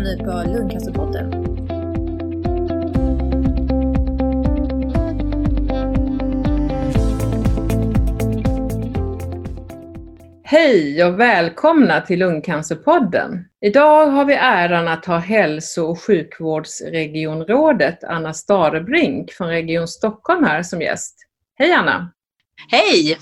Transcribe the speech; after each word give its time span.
lyssnar 0.00 0.02
nu 0.02 0.16
på 0.24 0.58
Lundcancerpodden. 0.58 1.44
Hej 10.44 11.04
och 11.04 11.20
välkomna 11.20 12.00
till 12.00 12.18
Lungcancerpodden. 12.18 13.44
Idag 13.60 14.06
har 14.06 14.24
vi 14.24 14.34
äran 14.34 14.88
att 14.88 15.06
ha 15.06 15.18
hälso 15.18 15.82
och 15.82 16.00
sjukvårdsregionrådet 16.00 18.04
Anna 18.04 18.32
Starebrink 18.32 19.32
från 19.32 19.48
Region 19.48 19.88
Stockholm 19.88 20.44
här 20.44 20.62
som 20.62 20.82
gäst. 20.82 21.16
Hej 21.58 21.72
Anna! 21.72 22.12
Hej! 22.70 23.18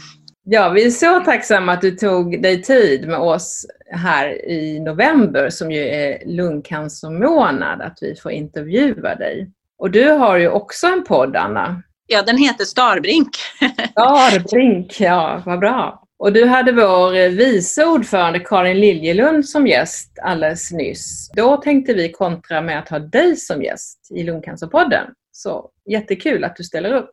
Ja, 0.48 0.68
vi 0.68 0.86
är 0.86 0.90
så 0.90 1.20
tacksamma 1.20 1.72
att 1.72 1.80
du 1.80 1.90
tog 1.90 2.42
dig 2.42 2.62
tid 2.62 3.08
med 3.08 3.18
oss 3.18 3.66
här 3.90 4.48
i 4.48 4.80
november 4.80 5.50
som 5.50 5.70
ju 5.70 5.80
är 5.80 6.22
lungcancermånad, 6.26 7.82
att 7.82 7.98
vi 8.00 8.14
får 8.14 8.32
intervjua 8.32 9.14
dig. 9.14 9.50
Och 9.78 9.90
du 9.90 10.08
har 10.10 10.36
ju 10.36 10.48
också 10.48 10.86
en 10.86 11.04
podd, 11.04 11.36
Anna. 11.36 11.82
Ja, 12.06 12.22
den 12.22 12.36
heter 12.38 12.64
Starbrink. 12.64 13.28
Starbrink, 13.90 15.00
ja, 15.00 15.42
vad 15.46 15.58
bra. 15.58 16.02
Och 16.18 16.32
du 16.32 16.46
hade 16.46 16.72
vår 16.72 17.28
vice 17.28 17.84
ordförande 17.84 18.40
Karin 18.40 18.80
Liljelund 18.80 19.48
som 19.48 19.66
gäst 19.66 20.18
alldeles 20.22 20.72
nyss. 20.72 21.30
Då 21.34 21.56
tänkte 21.56 21.94
vi 21.94 22.12
kontra 22.12 22.60
med 22.60 22.78
att 22.78 22.88
ha 22.88 22.98
dig 22.98 23.36
som 23.36 23.62
gäst 23.62 24.08
i 24.10 24.22
Lungcancerpodden. 24.22 25.06
Så 25.32 25.70
jättekul 25.90 26.44
att 26.44 26.56
du 26.56 26.64
ställer 26.64 26.92
upp. 26.92 27.10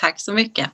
Tack 0.00 0.20
så 0.20 0.32
mycket. 0.32 0.66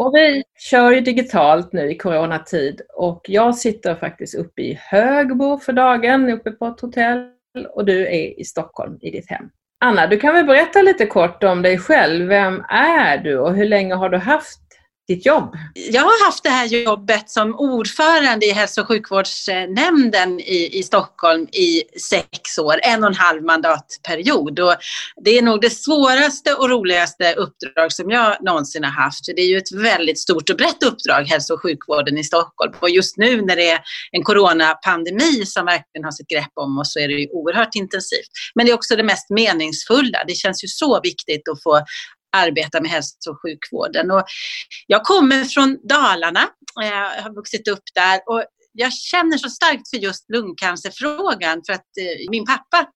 Och 0.00 0.14
vi 0.14 0.42
kör 0.58 0.90
ju 0.90 1.00
digitalt 1.00 1.72
nu 1.72 1.90
i 1.90 1.98
coronatid 1.98 2.80
och 2.94 3.20
jag 3.28 3.56
sitter 3.56 3.94
faktiskt 3.94 4.34
uppe 4.34 4.62
i 4.62 4.78
Högbo 4.80 5.58
för 5.58 5.72
dagen, 5.72 6.30
uppe 6.30 6.50
på 6.50 6.66
ett 6.66 6.80
hotell 6.80 7.28
och 7.74 7.84
du 7.84 8.06
är 8.06 8.40
i 8.40 8.44
Stockholm 8.44 8.98
i 9.00 9.10
ditt 9.10 9.30
hem. 9.30 9.50
Anna, 9.80 10.06
du 10.06 10.16
kan 10.16 10.34
väl 10.34 10.46
berätta 10.46 10.82
lite 10.82 11.06
kort 11.06 11.44
om 11.44 11.62
dig 11.62 11.78
själv. 11.78 12.26
Vem 12.28 12.64
är 12.68 13.18
du 13.18 13.38
och 13.38 13.54
hur 13.54 13.64
länge 13.64 13.94
har 13.94 14.08
du 14.08 14.18
haft 14.18 14.60
ditt 15.10 15.26
jobb? 15.26 15.56
Jag 15.74 16.02
har 16.02 16.26
haft 16.26 16.42
det 16.42 16.50
här 16.50 16.66
jobbet 16.66 17.30
som 17.30 17.54
ordförande 17.54 18.46
i 18.46 18.52
hälso 18.52 18.80
och 18.80 18.88
sjukvårdsnämnden 18.88 20.40
i, 20.40 20.78
i 20.78 20.82
Stockholm 20.82 21.42
i 21.52 21.82
sex 22.00 22.58
år, 22.58 22.80
en 22.82 23.02
och 23.02 23.10
en 23.10 23.14
halv 23.14 23.42
mandatperiod. 23.42 24.60
Och 24.60 24.74
det 25.24 25.38
är 25.38 25.42
nog 25.42 25.60
det 25.60 25.70
svåraste 25.70 26.54
och 26.54 26.70
roligaste 26.70 27.34
uppdrag 27.34 27.92
som 27.92 28.10
jag 28.10 28.36
någonsin 28.40 28.84
har 28.84 28.90
haft. 28.90 29.26
Det 29.36 29.42
är 29.42 29.46
ju 29.46 29.56
ett 29.56 29.72
väldigt 29.72 30.20
stort 30.20 30.50
och 30.50 30.56
brett 30.56 30.82
uppdrag, 30.82 31.22
hälso 31.22 31.54
och 31.54 31.62
sjukvården 31.62 32.18
i 32.18 32.24
Stockholm. 32.24 32.72
Och 32.80 32.90
just 32.90 33.16
nu 33.16 33.42
när 33.42 33.56
det 33.56 33.70
är 33.70 33.80
en 34.12 34.22
coronapandemi 34.22 35.46
som 35.46 35.64
verkligen 35.64 36.04
har 36.04 36.10
sitt 36.10 36.28
grepp 36.28 36.52
om 36.54 36.78
oss 36.78 36.92
så 36.92 36.98
är 36.98 37.08
det 37.08 37.14
ju 37.14 37.28
oerhört 37.28 37.74
intensivt. 37.74 38.30
Men 38.54 38.66
det 38.66 38.72
är 38.72 38.74
också 38.74 38.96
det 38.96 39.04
mest 39.04 39.30
meningsfulla. 39.30 40.18
Det 40.26 40.34
känns 40.34 40.64
ju 40.64 40.68
så 40.68 41.00
viktigt 41.02 41.48
att 41.48 41.62
få 41.62 41.80
arbetar 42.32 42.80
med 42.80 42.90
hälso 42.90 43.30
och 43.30 43.42
sjukvården. 43.42 44.10
Och 44.10 44.24
jag 44.86 45.04
kommer 45.04 45.44
från 45.44 45.78
Dalarna, 45.88 46.48
jag 46.74 47.22
har 47.22 47.34
vuxit 47.34 47.68
upp 47.68 47.84
där 47.94 48.20
och 48.26 48.44
jag 48.72 48.92
känner 48.92 49.38
så 49.38 49.50
starkt 49.50 49.90
för 49.90 49.96
just 49.96 50.30
lungcancerfrågan 50.30 51.62
för 51.66 51.72
att 51.72 51.96
eh, 52.00 52.30
min 52.30 52.46
pappa 52.46 52.86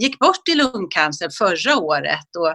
gick 0.00 0.18
bort 0.18 0.48
i 0.48 0.54
lungcancer 0.54 1.28
förra 1.38 1.76
året. 1.76 2.36
Och 2.38 2.54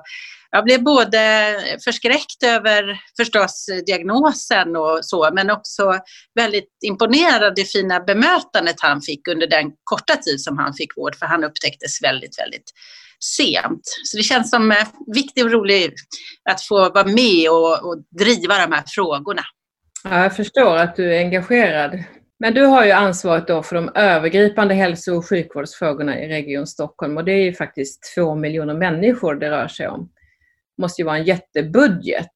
jag 0.51 0.63
blev 0.63 0.83
både 0.83 1.59
förskräckt 1.83 2.43
över 2.43 2.99
förstås 3.17 3.65
diagnosen 3.85 4.75
och 4.75 4.99
så, 5.01 5.29
men 5.33 5.49
också 5.49 5.99
väldigt 6.35 6.77
imponerad 6.85 7.43
av 7.43 7.53
det 7.55 7.65
fina 7.65 7.99
bemötandet 7.99 8.75
han 8.79 9.01
fick 9.01 9.27
under 9.27 9.47
den 9.47 9.71
korta 9.83 10.15
tid 10.15 10.41
som 10.41 10.57
han 10.57 10.73
fick 10.73 10.97
vård, 10.97 11.15
för 11.15 11.25
han 11.25 11.43
upptäcktes 11.43 12.03
väldigt, 12.03 12.39
väldigt 12.39 12.71
sent. 13.19 13.81
Så 14.03 14.17
det 14.17 14.23
känns 14.23 14.49
som 14.49 14.71
eh, 14.71 14.77
viktigt 15.13 15.45
och 15.45 15.51
roligt 15.51 15.93
att 16.49 16.61
få 16.61 16.75
vara 16.75 17.07
med 17.07 17.49
och, 17.49 17.87
och 17.87 18.03
driva 18.19 18.57
de 18.57 18.71
här 18.71 18.83
frågorna. 18.87 19.41
Ja, 20.03 20.23
jag 20.23 20.35
förstår 20.35 20.77
att 20.77 20.95
du 20.95 21.15
är 21.15 21.19
engagerad. 21.19 22.03
Men 22.39 22.53
du 22.53 22.65
har 22.65 22.85
ju 22.85 22.91
ansvaret 22.91 23.47
då 23.47 23.63
för 23.63 23.75
de 23.75 23.91
övergripande 23.95 24.73
hälso 24.73 25.15
och 25.15 25.29
sjukvårdsfrågorna 25.29 26.19
i 26.19 26.27
Region 26.27 26.67
Stockholm 26.67 27.17
och 27.17 27.25
det 27.25 27.31
är 27.31 27.43
ju 27.43 27.53
faktiskt 27.53 28.13
två 28.15 28.35
miljoner 28.35 28.73
människor 28.73 29.35
det 29.35 29.51
rör 29.51 29.67
sig 29.67 29.87
om. 29.87 30.09
Det 30.77 30.81
måste 30.81 31.01
ju 31.01 31.05
vara 31.05 31.17
en 31.17 31.23
jättebudget. 31.23 32.31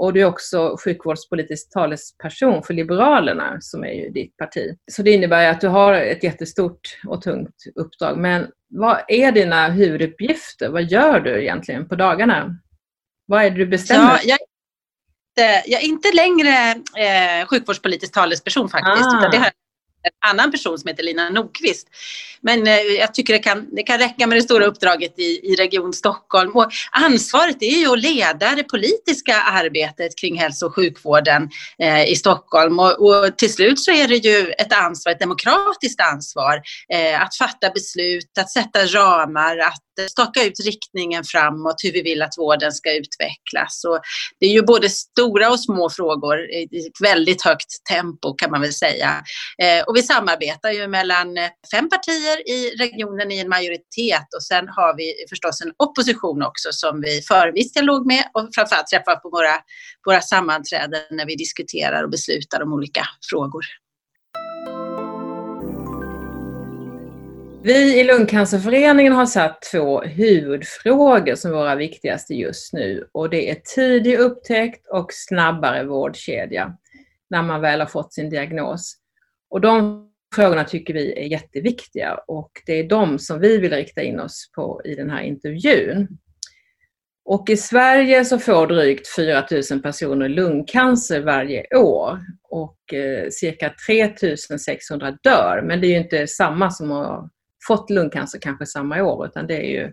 Och 0.00 0.12
du 0.12 0.20
är 0.20 0.24
också 0.24 0.76
sjukvårdspolitisk 0.84 1.70
talesperson 1.70 2.62
för 2.62 2.74
Liberalerna, 2.74 3.56
som 3.60 3.84
är 3.84 3.92
ju 3.92 4.10
ditt 4.10 4.36
parti. 4.36 4.76
Så 4.92 5.02
det 5.02 5.10
innebär 5.10 5.50
att 5.50 5.60
du 5.60 5.68
har 5.68 5.94
ett 5.94 6.24
jättestort 6.24 6.80
och 7.06 7.22
tungt 7.22 7.64
uppdrag. 7.74 8.18
Men 8.18 8.46
vad 8.68 9.00
är 9.08 9.32
dina 9.32 9.68
huvuduppgifter? 9.68 10.68
Vad 10.68 10.82
gör 10.82 11.20
du 11.20 11.42
egentligen 11.42 11.88
på 11.88 11.94
dagarna? 11.94 12.56
Vad 13.26 13.44
är 13.44 13.50
det 13.50 13.56
du 13.56 13.66
bestämmer? 13.66 14.20
Ja, 14.24 14.36
jag, 15.66 15.82
är 15.82 15.86
inte 15.86 16.08
längre 16.12 16.70
eh, 16.96 17.46
sjukvårdspolitisk 17.46 18.14
talesperson 18.14 18.68
faktiskt. 18.68 19.06
Ah. 19.06 19.18
Utan 19.18 19.30
det 19.30 19.38
har 19.38 19.50
en 20.02 20.30
annan 20.30 20.50
person 20.50 20.78
som 20.78 20.88
heter 20.88 21.02
Lina 21.02 21.28
Nordqvist. 21.28 21.88
Men 22.42 22.66
eh, 22.66 22.74
jag 22.74 23.14
tycker 23.14 23.32
det 23.32 23.38
kan, 23.38 23.74
det 23.74 23.82
kan 23.82 23.98
räcka 23.98 24.26
med 24.26 24.38
det 24.38 24.42
stora 24.42 24.66
uppdraget 24.66 25.18
i, 25.18 25.40
i 25.42 25.56
Region 25.56 25.92
Stockholm. 25.92 26.56
Och 26.56 26.70
ansvaret 26.90 27.62
är 27.62 27.78
ju 27.78 27.92
att 27.92 28.00
leda 28.00 28.54
det 28.54 28.64
politiska 28.64 29.36
arbetet 29.36 30.18
kring 30.20 30.38
hälso 30.38 30.66
och 30.66 30.74
sjukvården 30.74 31.50
eh, 31.78 32.10
i 32.10 32.16
Stockholm. 32.16 32.78
Och, 32.78 33.08
och, 33.08 33.38
till 33.38 33.52
slut 33.52 33.80
så 33.80 33.90
är 33.90 34.08
det 34.08 34.16
ju 34.16 34.50
ett 34.50 34.72
ansvar, 34.72 35.12
ett 35.12 35.20
demokratiskt 35.20 36.00
ansvar 36.00 36.62
eh, 36.92 37.22
att 37.22 37.36
fatta 37.36 37.70
beslut, 37.70 38.38
att 38.38 38.50
sätta 38.50 38.84
ramar, 38.86 39.58
att 39.58 40.10
staka 40.10 40.44
ut 40.44 40.60
riktningen 40.64 41.24
framåt, 41.24 41.74
hur 41.84 41.92
vi 41.92 42.02
vill 42.02 42.22
att 42.22 42.38
vården 42.38 42.72
ska 42.72 42.92
utvecklas. 42.92 43.84
Och 43.88 44.00
det 44.40 44.46
är 44.46 44.50
ju 44.50 44.62
både 44.62 44.88
stora 44.88 45.50
och 45.50 45.60
små 45.60 45.90
frågor 45.90 46.50
i 46.50 46.86
ett 46.86 47.00
väldigt 47.00 47.42
högt 47.42 47.84
tempo 47.90 48.34
kan 48.34 48.50
man 48.50 48.60
väl 48.60 48.72
säga. 48.72 49.22
Eh, 49.62 49.84
och 49.90 49.96
vi 49.96 50.02
samarbetar 50.02 50.70
ju 50.70 50.88
mellan 50.88 51.36
eh, 51.36 51.50
fem 51.72 51.88
partier 51.88 52.50
i 52.50 52.76
regionen 52.78 53.32
i 53.32 53.38
en 53.38 53.48
majoritet 53.48 54.34
och 54.36 54.42
sen 54.42 54.68
har 54.68 54.96
vi 54.96 55.14
förstås 55.28 55.60
en 55.60 55.72
opposition 55.76 56.42
också 56.42 56.68
som 56.72 57.00
vi 57.00 57.22
för 57.22 57.52
viss 57.52 57.72
dialog 57.72 58.06
med 58.06 58.24
och 58.34 58.48
framförallt 58.54 58.86
träffar 58.86 59.16
på 59.16 59.28
våra, 59.30 59.56
våra 60.06 60.20
sammanträden 60.20 61.00
när 61.10 61.26
vi 61.26 61.36
diskuterar 61.36 62.04
och 62.04 62.10
beslutar 62.10 62.62
om 62.62 62.72
olika 62.72 63.04
frågor. 63.30 63.64
Vi 67.62 68.00
i 68.00 68.04
Lungcancerföreningen 68.04 69.12
har 69.12 69.26
satt 69.26 69.62
två 69.72 70.02
huvudfrågor 70.02 71.34
som 71.34 71.50
våra 71.50 71.74
viktigaste 71.74 72.34
just 72.34 72.72
nu 72.72 73.08
och 73.12 73.30
det 73.30 73.50
är 73.50 73.54
tidig 73.74 74.18
upptäckt 74.18 74.86
och 74.88 75.06
snabbare 75.10 75.84
vårdkedja 75.84 76.76
när 77.30 77.42
man 77.42 77.60
väl 77.60 77.80
har 77.80 77.86
fått 77.86 78.14
sin 78.14 78.30
diagnos. 78.30 78.99
Och 79.50 79.60
de 79.60 80.06
frågorna 80.34 80.64
tycker 80.64 80.94
vi 80.94 81.12
är 81.12 81.26
jätteviktiga 81.26 82.14
och 82.26 82.50
det 82.66 82.72
är 82.72 82.88
de 82.88 83.18
som 83.18 83.40
vi 83.40 83.58
vill 83.58 83.72
rikta 83.72 84.02
in 84.02 84.20
oss 84.20 84.50
på 84.54 84.80
i 84.84 84.94
den 84.94 85.10
här 85.10 85.22
intervjun. 85.22 86.08
Och 87.24 87.50
i 87.50 87.56
Sverige 87.56 88.24
så 88.24 88.38
får 88.38 88.66
drygt 88.66 89.14
4 89.16 89.46
000 89.70 89.80
personer 89.82 90.28
lungcancer 90.28 91.20
varje 91.20 91.76
år 91.76 92.18
och 92.48 92.94
eh, 92.94 93.28
cirka 93.30 93.74
3 93.86 94.14
600 94.58 95.18
dör. 95.22 95.62
Men 95.64 95.80
det 95.80 95.86
är 95.86 95.90
ju 95.90 95.98
inte 95.98 96.26
samma 96.26 96.70
som 96.70 96.90
har 96.90 97.30
fått 97.66 97.90
lungcancer 97.90 98.38
kanske 98.38 98.66
samma 98.66 99.02
år 99.02 99.26
utan 99.26 99.46
det 99.46 99.56
är 99.56 99.70
ju 99.70 99.92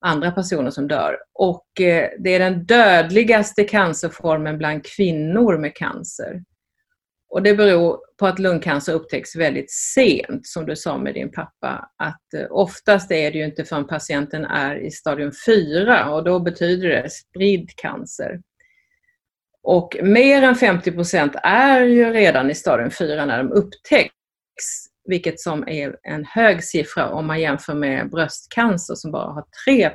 andra 0.00 0.30
personer 0.30 0.70
som 0.70 0.88
dör. 0.88 1.16
Och 1.32 1.80
eh, 1.80 2.10
det 2.18 2.34
är 2.34 2.38
den 2.38 2.66
dödligaste 2.66 3.64
cancerformen 3.64 4.58
bland 4.58 4.84
kvinnor 4.84 5.58
med 5.58 5.76
cancer. 5.76 6.42
Och 7.30 7.42
det 7.42 7.54
beror 7.54 7.98
på 8.18 8.26
att 8.26 8.38
lungcancer 8.38 8.92
upptäcks 8.92 9.36
väldigt 9.36 9.70
sent, 9.70 10.46
som 10.46 10.66
du 10.66 10.76
sa 10.76 10.98
med 10.98 11.14
din 11.14 11.30
pappa. 11.30 11.90
Att 11.96 12.34
eh, 12.34 12.46
oftast 12.50 13.10
är 13.10 13.32
det 13.32 13.38
ju 13.38 13.44
inte 13.44 13.64
förrän 13.64 13.86
patienten 13.86 14.44
är 14.44 14.76
i 14.76 14.90
stadium 14.90 15.32
4 15.46 16.14
och 16.14 16.24
då 16.24 16.40
betyder 16.40 16.88
det 16.88 17.10
spridd 17.10 17.70
cancer. 17.76 18.40
Och 19.62 19.96
mer 20.02 20.42
än 20.42 20.54
50 20.54 20.92
är 21.42 21.80
ju 21.80 22.12
redan 22.12 22.50
i 22.50 22.54
stadium 22.54 22.90
4 22.90 23.24
när 23.24 23.38
de 23.38 23.52
upptäcks, 23.52 24.14
vilket 25.04 25.40
som 25.40 25.68
är 25.68 25.96
en 26.02 26.24
hög 26.24 26.64
siffra 26.64 27.08
om 27.08 27.26
man 27.26 27.40
jämför 27.40 27.74
med 27.74 28.10
bröstcancer 28.10 28.94
som 28.94 29.12
bara 29.12 29.32
har 29.32 29.44
3 29.66 29.90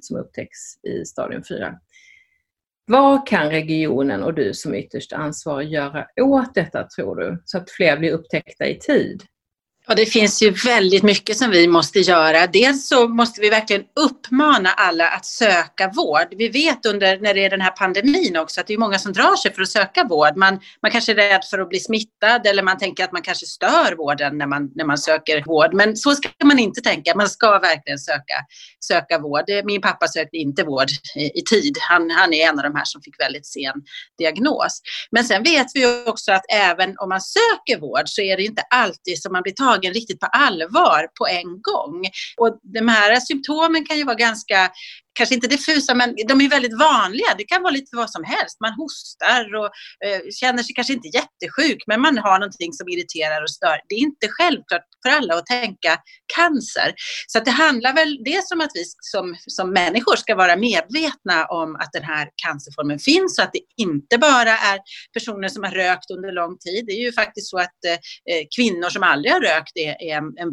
som 0.00 0.16
upptäcks 0.16 0.84
i 0.88 1.04
stadium 1.04 1.42
4. 1.48 1.74
Vad 2.90 3.26
kan 3.26 3.50
regionen 3.50 4.22
och 4.22 4.34
du 4.34 4.54
som 4.54 4.74
ytterst 4.74 5.12
ansvarig 5.12 5.68
göra 5.68 6.06
åt 6.20 6.54
detta 6.54 6.88
tror 6.96 7.16
du, 7.16 7.42
så 7.44 7.58
att 7.58 7.70
fler 7.70 7.98
blir 7.98 8.12
upptäckta 8.12 8.66
i 8.66 8.78
tid? 8.78 9.22
Ja, 9.90 9.94
det 9.94 10.06
finns 10.06 10.42
ju 10.42 10.50
väldigt 10.50 11.02
mycket 11.02 11.36
som 11.36 11.50
vi 11.50 11.68
måste 11.68 12.00
göra. 12.00 12.46
Dels 12.46 12.88
så 12.88 13.08
måste 13.08 13.40
vi 13.40 13.50
verkligen 13.50 13.82
uppmana 14.00 14.70
alla 14.70 15.08
att 15.08 15.26
söka 15.26 15.90
vård. 15.96 16.26
Vi 16.30 16.48
vet 16.48 16.86
under 16.86 17.18
när 17.20 17.34
det 17.34 17.44
är 17.44 17.50
den 17.50 17.60
här 17.60 17.70
pandemin 17.70 18.36
också 18.36 18.60
att 18.60 18.66
det 18.66 18.74
är 18.74 18.78
många 18.78 18.98
som 18.98 19.12
drar 19.12 19.36
sig 19.36 19.54
för 19.54 19.62
att 19.62 19.68
söka 19.68 20.04
vård. 20.04 20.36
Man, 20.36 20.60
man 20.82 20.90
kanske 20.90 21.12
är 21.12 21.16
rädd 21.16 21.44
för 21.50 21.58
att 21.58 21.68
bli 21.68 21.80
smittad 21.80 22.46
eller 22.46 22.62
man 22.62 22.78
tänker 22.78 23.04
att 23.04 23.12
man 23.12 23.22
kanske 23.22 23.46
stör 23.46 23.96
vården 23.96 24.38
när 24.38 24.46
man, 24.46 24.70
när 24.74 24.84
man 24.84 24.98
söker 24.98 25.44
vård. 25.46 25.74
Men 25.74 25.96
så 25.96 26.14
ska 26.14 26.28
man 26.44 26.58
inte 26.58 26.80
tänka. 26.80 27.14
Man 27.14 27.28
ska 27.28 27.58
verkligen 27.58 27.98
söka, 27.98 28.34
söka 28.80 29.18
vård. 29.18 29.44
Min 29.64 29.80
pappa 29.80 30.08
sökte 30.08 30.36
inte 30.36 30.64
vård 30.64 30.88
i, 31.16 31.38
i 31.38 31.42
tid. 31.42 31.76
Han, 31.80 32.10
han 32.10 32.32
är 32.34 32.48
en 32.48 32.58
av 32.58 32.62
de 32.62 32.74
här 32.74 32.84
som 32.84 33.02
fick 33.02 33.20
väldigt 33.20 33.46
sen 33.46 33.82
diagnos. 34.18 34.80
Men 35.10 35.24
sen 35.24 35.42
vet 35.42 35.66
vi 35.74 36.04
också 36.06 36.32
att 36.32 36.44
även 36.52 36.94
om 36.98 37.08
man 37.08 37.20
söker 37.20 37.80
vård 37.80 38.02
så 38.06 38.22
är 38.22 38.36
det 38.36 38.42
inte 38.42 38.62
alltid 38.70 39.22
som 39.22 39.32
man 39.32 39.42
blir 39.42 39.52
tagen 39.52 39.77
tagen 39.78 39.94
riktigt 39.94 40.20
på 40.20 40.26
allvar 40.26 41.06
på 41.18 41.26
en 41.26 41.62
gång. 41.62 42.06
Och 42.36 42.58
de 42.62 42.88
här 42.88 43.20
symptomen 43.20 43.84
kan 43.86 43.96
ju 43.98 44.04
vara 44.04 44.16
ganska 44.16 44.70
kanske 45.18 45.34
inte 45.34 45.48
diffusa, 45.56 45.94
men 45.94 46.14
de 46.28 46.40
är 46.40 46.48
väldigt 46.48 46.78
vanliga. 46.78 47.30
Det 47.38 47.44
kan 47.44 47.62
vara 47.62 47.72
lite 47.72 47.96
vad 47.96 48.10
som 48.10 48.24
helst. 48.24 48.56
Man 48.60 48.74
hostar 48.82 49.44
och 49.60 49.70
eh, 50.06 50.20
känner 50.40 50.62
sig 50.62 50.74
kanske 50.74 50.92
inte 50.92 51.08
jättesjuk, 51.08 51.80
men 51.86 52.00
man 52.00 52.18
har 52.18 52.38
någonting 52.38 52.72
som 52.72 52.88
irriterar 52.88 53.42
och 53.42 53.50
stör. 53.50 53.78
Det 53.88 53.94
är 53.94 53.98
inte 53.98 54.26
självklart 54.28 54.86
för 55.02 55.10
alla 55.16 55.34
att 55.34 55.46
tänka 55.46 55.92
cancer. 56.36 56.94
Så 57.26 57.40
det 57.40 57.50
handlar 57.50 57.92
väl 57.94 58.24
dels 58.24 58.50
om 58.52 58.60
att 58.60 58.70
vi 58.74 58.84
som, 59.12 59.36
som 59.46 59.72
människor 59.72 60.16
ska 60.16 60.34
vara 60.34 60.56
medvetna 60.56 61.36
om 61.60 61.76
att 61.76 61.92
den 61.92 62.04
här 62.04 62.28
cancerformen 62.44 62.98
finns 62.98 63.38
och 63.38 63.44
att 63.44 63.52
det 63.52 63.64
inte 63.76 64.18
bara 64.18 64.54
är 64.72 64.78
personer 65.14 65.48
som 65.48 65.62
har 65.62 65.70
rökt 65.70 66.10
under 66.10 66.32
lång 66.32 66.58
tid. 66.58 66.84
Det 66.86 66.92
är 66.92 67.04
ju 67.06 67.12
faktiskt 67.12 67.50
så 67.50 67.58
att 67.58 67.78
eh, 67.86 67.92
eh 68.32 68.44
kvinnor 68.56 68.88
som 68.88 69.02
aldrig 69.02 69.32
har 69.32 69.40
rökt, 69.40 69.74
är, 69.74 70.02
är 70.10 70.16
en, 70.16 70.52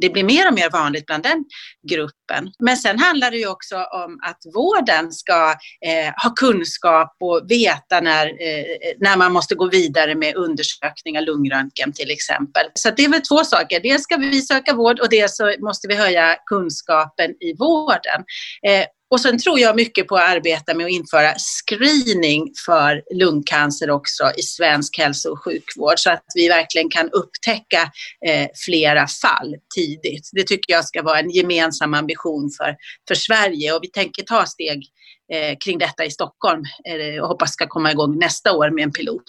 det 0.00 0.10
blir 0.10 0.24
mer 0.24 0.48
och 0.48 0.54
mer 0.54 0.70
vanligt 0.70 1.06
bland 1.06 1.22
den 1.22 1.44
gruppen. 1.90 2.42
Men 2.58 2.76
sen 2.76 2.98
handlar 2.98 3.30
det 3.30 3.36
ju 3.36 3.48
också 3.48 3.76
om 3.76 4.01
om 4.04 4.18
att 4.22 4.38
vården 4.54 5.12
ska 5.12 5.50
eh, 5.86 6.12
ha 6.24 6.30
kunskap 6.36 7.16
och 7.20 7.40
veta 7.48 8.00
när, 8.00 8.26
eh, 8.26 8.94
när 8.98 9.16
man 9.16 9.32
måste 9.32 9.54
gå 9.54 9.68
vidare 9.68 10.14
med 10.14 10.36
undersökningar, 10.36 11.20
lungröntgen 11.20 11.92
till 11.92 12.10
exempel. 12.10 12.66
Så 12.74 12.90
det 12.90 13.04
är 13.04 13.08
väl 13.08 13.20
två 13.20 13.44
saker. 13.44 13.80
Dels 13.80 14.02
ska 14.02 14.16
vi 14.16 14.42
söka 14.42 14.74
vård 14.74 15.00
och 15.00 15.08
dels 15.08 15.36
så 15.36 15.54
måste 15.60 15.88
vi 15.88 15.94
höja 15.94 16.36
kunskapen 16.46 17.30
i 17.30 17.56
vården. 17.58 18.24
Eh, 18.66 18.86
och 19.12 19.20
sen 19.20 19.38
tror 19.38 19.58
jag 19.58 19.76
mycket 19.76 20.06
på 20.06 20.16
att 20.16 20.30
arbeta 20.30 20.74
med 20.74 20.86
att 20.86 20.92
införa 20.92 21.34
screening 21.34 22.52
för 22.66 23.02
lungcancer 23.14 23.90
också 23.90 24.32
i 24.36 24.42
svensk 24.42 24.98
hälso 24.98 25.30
och 25.30 25.44
sjukvård 25.44 25.98
så 25.98 26.10
att 26.10 26.24
vi 26.34 26.48
verkligen 26.48 26.90
kan 26.90 27.10
upptäcka 27.10 27.82
eh, 28.26 28.48
flera 28.66 29.06
fall 29.06 29.54
tidigt. 29.74 30.30
Det 30.32 30.46
tycker 30.46 30.72
jag 30.72 30.84
ska 30.84 31.02
vara 31.02 31.18
en 31.18 31.30
gemensam 31.30 31.94
ambition 31.94 32.50
för, 32.56 32.76
för 33.08 33.14
Sverige 33.14 33.72
och 33.72 33.78
vi 33.82 33.90
tänker 33.90 34.22
ta 34.22 34.46
steg 34.46 34.86
eh, 35.32 35.56
kring 35.64 35.78
detta 35.78 36.04
i 36.04 36.10
Stockholm 36.10 36.62
eh, 36.88 37.22
och 37.22 37.28
hoppas 37.28 37.52
ska 37.52 37.66
komma 37.66 37.92
igång 37.92 38.18
nästa 38.18 38.52
år 38.52 38.70
med 38.70 38.82
en 38.82 38.92
pilot. 38.92 39.22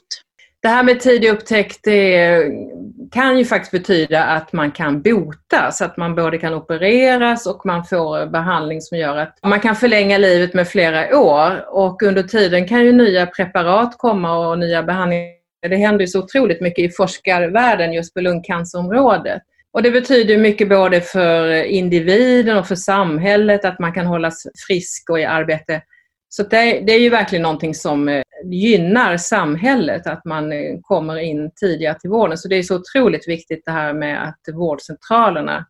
Det 0.64 0.70
här 0.70 0.84
med 0.84 1.00
tidig 1.00 1.30
upptäckt 1.30 1.80
det 1.84 2.42
kan 3.12 3.38
ju 3.38 3.46
faktiskt 3.46 3.72
betyda 3.72 4.24
att 4.24 4.54
man 4.54 4.72
kan 4.72 5.02
bota, 5.02 5.72
så 5.72 5.86
att 5.86 5.98
man 5.98 6.16
både 6.16 6.38
kan 6.38 6.54
opereras 6.54 7.46
och 7.48 7.66
man 7.66 7.86
får 7.86 8.26
behandling 8.26 8.82
som 8.82 8.98
gör 8.98 9.18
att 9.18 9.40
man 9.44 9.60
kan 9.60 9.76
förlänga 9.76 10.18
livet 10.18 10.54
med 10.54 10.68
flera 10.68 11.20
år. 11.20 11.66
Och 11.70 12.04
under 12.04 12.24
tiden 12.24 12.68
kan 12.68 12.86
ju 12.86 12.92
nya 12.92 13.26
preparat 13.26 13.98
komma 13.98 14.38
och 14.38 14.60
nya 14.60 14.84
behandlingar. 14.84 15.30
Det 15.70 15.76
händer 15.76 16.02
ju 16.02 16.08
så 16.08 16.20
otroligt 16.20 16.62
mycket 16.62 16.86
i 16.86 16.90
forskarvärlden 16.90 17.94
just 17.94 18.14
på 18.14 18.22
lungcancerområdet. 18.22 19.42
Och 19.72 19.84
det 19.84 19.92
betyder 19.92 20.38
mycket 20.38 20.70
både 20.70 21.02
för 21.02 21.64
individen 21.64 22.58
och 22.58 22.68
för 22.68 22.76
samhället 22.76 23.66
att 23.66 23.80
man 23.80 23.94
kan 23.94 24.06
hållas 24.06 24.44
frisk 24.68 25.10
och 25.10 25.20
i 25.20 25.26
arbete. 25.26 25.82
Så 26.36 26.44
det, 26.44 26.80
det 26.80 26.94
är 26.94 27.00
ju 27.00 27.10
verkligen 27.10 27.44
någonting 27.44 27.76
som 27.76 28.10
eh, 28.10 28.24
gynnar 28.46 29.18
samhället 29.18 30.08
att 30.08 30.26
man 30.26 30.52
eh, 30.52 30.80
kommer 30.82 31.20
in 31.20 31.52
tidigare 31.56 32.00
till 32.00 32.10
vården. 32.10 32.38
Så 32.38 32.48
det 32.48 32.56
är 32.56 32.64
så 32.64 32.76
otroligt 32.76 33.28
viktigt 33.28 33.66
det 33.66 33.72
här 33.72 33.94
med 33.94 34.28
att 34.28 34.56
vårdcentralerna 34.56 35.66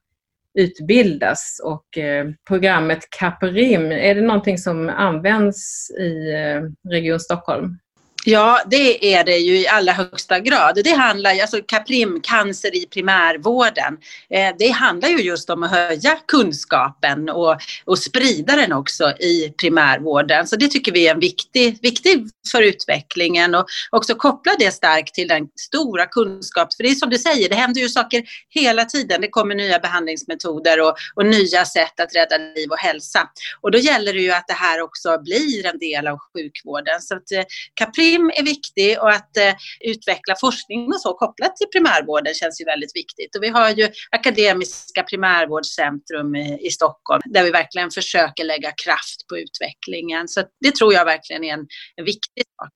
utbildas 0.60 1.62
och 1.64 1.98
eh, 1.98 2.30
programmet 2.48 3.00
Caprim, 3.10 3.92
är 3.92 4.16
det 4.16 4.22
någonting 4.22 4.58
som 4.58 4.90
används 4.90 5.92
i 5.92 6.34
eh, 6.34 6.90
Region 6.90 7.20
Stockholm? 7.20 7.78
Ja, 8.26 8.62
det 8.66 9.14
är 9.14 9.24
det 9.24 9.38
ju 9.38 9.58
i 9.58 9.68
allra 9.68 9.94
högsta 9.94 10.40
grad. 10.40 10.80
Det 10.84 10.92
handlar, 10.92 11.42
alltså 11.42 11.62
Caprim, 11.68 12.22
cancer 12.22 12.76
i 12.76 12.86
primärvården, 12.86 13.98
eh, 14.30 14.56
det 14.60 14.70
handlar 14.70 15.10
ju 15.10 15.18
just 15.18 15.50
om 15.50 15.64
att 15.64 15.72
höja 15.72 16.18
kunskapen 16.28 17.30
och, 17.30 17.58
och 17.86 18.00
sprida 18.00 18.56
den 18.56 18.74
också 18.74 19.12
i 19.12 19.54
primärvården. 19.58 20.48
Så 20.48 20.56
det 20.56 20.68
tycker 20.68 20.92
vi 20.92 21.08
är 21.08 21.14
en 21.14 21.20
viktig, 21.20 21.78
viktig 21.82 22.28
för 22.52 22.62
utvecklingen 22.62 23.56
och 23.56 23.66
också 23.92 24.16
koppla 24.16 24.52
det 24.60 24.72
starkt 24.72 25.14
till 25.14 25.28
den 25.28 25.48
stora 25.56 26.06
kunskap. 26.06 26.74
För 26.74 26.84
det 26.84 26.90
är 26.90 26.96
som 26.96 27.10
du 27.10 27.18
säger, 27.18 27.50
det 27.50 27.56
händer 27.56 27.82
ju 27.82 27.90
saker 27.90 28.24
hela 28.50 28.86
tiden. 28.86 29.22
Det 29.22 29.30
kommer 29.30 29.56
nya 29.56 29.80
behandlingsmetoder 29.80 30.82
och, 30.82 30.96
och 31.16 31.26
nya 31.26 31.66
sätt 31.66 32.00
att 32.00 32.16
rädda 32.16 32.38
liv 32.38 32.70
och 32.70 32.78
hälsa. 32.78 33.30
Och 33.62 33.72
då 33.72 33.78
gäller 33.78 34.14
det 34.14 34.20
ju 34.20 34.32
att 34.32 34.48
det 34.48 34.54
här 34.54 34.82
också 34.82 35.22
blir 35.24 35.66
en 35.66 35.80
del 35.80 36.08
av 36.08 36.18
sjukvården. 36.34 37.02
Så 37.02 37.16
att 37.16 37.32
eh, 37.32 37.44
Caprim 37.74 38.13
krim 38.14 38.32
är 38.36 38.44
viktig 38.44 39.02
och 39.02 39.10
att 39.10 39.38
eh, 39.38 39.54
utveckla 39.82 40.36
forskning 40.42 40.88
och 40.88 41.02
så 41.02 41.14
kopplat 41.14 41.56
till 41.56 41.68
primärvården 41.68 42.34
känns 42.34 42.62
ju 42.62 42.66
väldigt 42.66 42.96
viktigt. 42.96 43.36
Och 43.36 43.44
vi 43.44 43.48
har 43.48 43.70
ju 43.70 43.90
Akademiska 44.12 45.04
primärvårdscentrum 45.04 46.36
i, 46.36 46.68
i 46.68 46.70
Stockholm 46.70 47.22
där 47.26 47.44
vi 47.44 47.52
verkligen 47.52 47.92
försöker 47.92 48.44
lägga 48.44 48.72
kraft 48.86 49.28
på 49.30 49.38
utvecklingen. 49.38 50.28
Så 50.28 50.44
det 50.60 50.76
tror 50.76 50.94
jag 50.94 51.06
verkligen 51.06 51.44
är 51.44 51.54
en, 51.54 51.68
en 51.96 52.06
viktig 52.06 52.44
sak. 52.60 52.74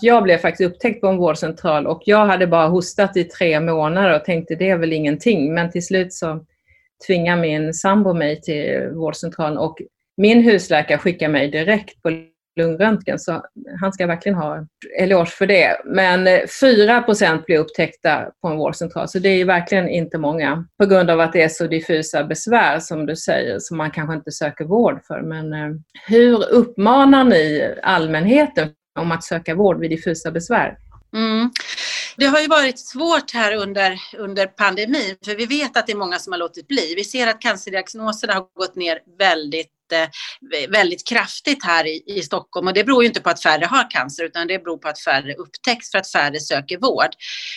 Jag 0.00 0.22
blev 0.22 0.38
faktiskt 0.38 0.70
upptäckt 0.70 1.00
på 1.00 1.06
en 1.06 1.16
vårdcentral 1.16 1.86
och 1.86 2.02
jag 2.06 2.26
hade 2.26 2.46
bara 2.46 2.66
hostat 2.66 3.16
i 3.16 3.24
tre 3.24 3.60
månader 3.60 4.16
och 4.16 4.24
tänkte 4.24 4.54
det 4.54 4.70
är 4.70 4.78
väl 4.78 4.92
ingenting. 4.92 5.54
Men 5.54 5.70
till 5.70 5.86
slut 5.86 6.12
så 6.12 6.44
tvingade 7.06 7.42
min 7.42 7.74
sambo 7.74 8.14
mig 8.14 8.40
till 8.40 8.90
vårdcentralen 8.94 9.58
och 9.58 9.78
min 10.16 10.42
husläkare 10.42 10.98
skickade 10.98 11.32
mig 11.32 11.50
direkt 11.50 12.02
på 12.02 12.10
lungröntgen. 12.56 13.18
Så 13.18 13.42
han 13.80 13.92
ska 13.92 14.06
verkligen 14.06 14.38
ha 14.38 14.66
eloge 14.98 15.30
för 15.30 15.46
det. 15.46 15.80
Men 15.84 16.26
eh, 16.26 16.40
4 16.60 17.04
blir 17.46 17.58
upptäckta 17.58 18.28
på 18.42 18.48
en 18.48 18.56
vårdcentral, 18.56 19.08
så 19.08 19.18
det 19.18 19.28
är 19.28 19.44
verkligen 19.44 19.88
inte 19.88 20.18
många. 20.18 20.64
På 20.78 20.86
grund 20.86 21.10
av 21.10 21.20
att 21.20 21.32
det 21.32 21.42
är 21.42 21.48
så 21.48 21.66
diffusa 21.66 22.24
besvär 22.24 22.80
som 22.80 23.06
du 23.06 23.16
säger, 23.16 23.58
som 23.58 23.76
man 23.76 23.90
kanske 23.90 24.14
inte 24.14 24.32
söker 24.32 24.64
vård 24.64 25.00
för. 25.06 25.20
Men 25.20 25.52
eh, 25.52 25.76
hur 26.06 26.48
uppmanar 26.50 27.24
ni 27.24 27.74
allmänheten 27.82 28.68
om 28.98 29.12
att 29.12 29.24
söka 29.24 29.54
vård 29.54 29.80
vid 29.80 29.90
diffusa 29.90 30.30
besvär? 30.30 30.76
Mm. 31.14 31.50
Det 32.16 32.26
har 32.26 32.40
ju 32.40 32.48
varit 32.48 32.78
svårt 32.78 33.30
här 33.34 33.56
under, 33.56 34.00
under 34.18 34.46
pandemin, 34.46 35.16
för 35.24 35.34
vi 35.34 35.46
vet 35.46 35.76
att 35.76 35.86
det 35.86 35.92
är 35.92 35.96
många 35.96 36.18
som 36.18 36.32
har 36.32 36.38
låtit 36.38 36.68
bli. 36.68 36.94
Vi 36.96 37.04
ser 37.04 37.26
att 37.26 37.40
cancerdiagnoserna 37.40 38.32
har 38.32 38.46
gått 38.54 38.76
ner 38.76 38.98
väldigt 39.18 39.70
väldigt 40.68 41.08
kraftigt 41.08 41.64
här 41.64 41.86
i, 41.86 42.02
i 42.06 42.22
Stockholm 42.22 42.66
och 42.66 42.74
det 42.74 42.84
beror 42.84 43.02
ju 43.02 43.08
inte 43.08 43.20
på 43.20 43.30
att 43.30 43.42
färre 43.42 43.64
har 43.64 43.90
cancer 43.90 44.24
utan 44.24 44.46
det 44.46 44.58
beror 44.58 44.78
på 44.78 44.88
att 44.88 45.00
färre 45.00 45.34
upptäcks 45.34 45.90
för 45.90 45.98
att 45.98 46.10
färre 46.10 46.40
söker 46.40 46.78
vård. 46.78 47.10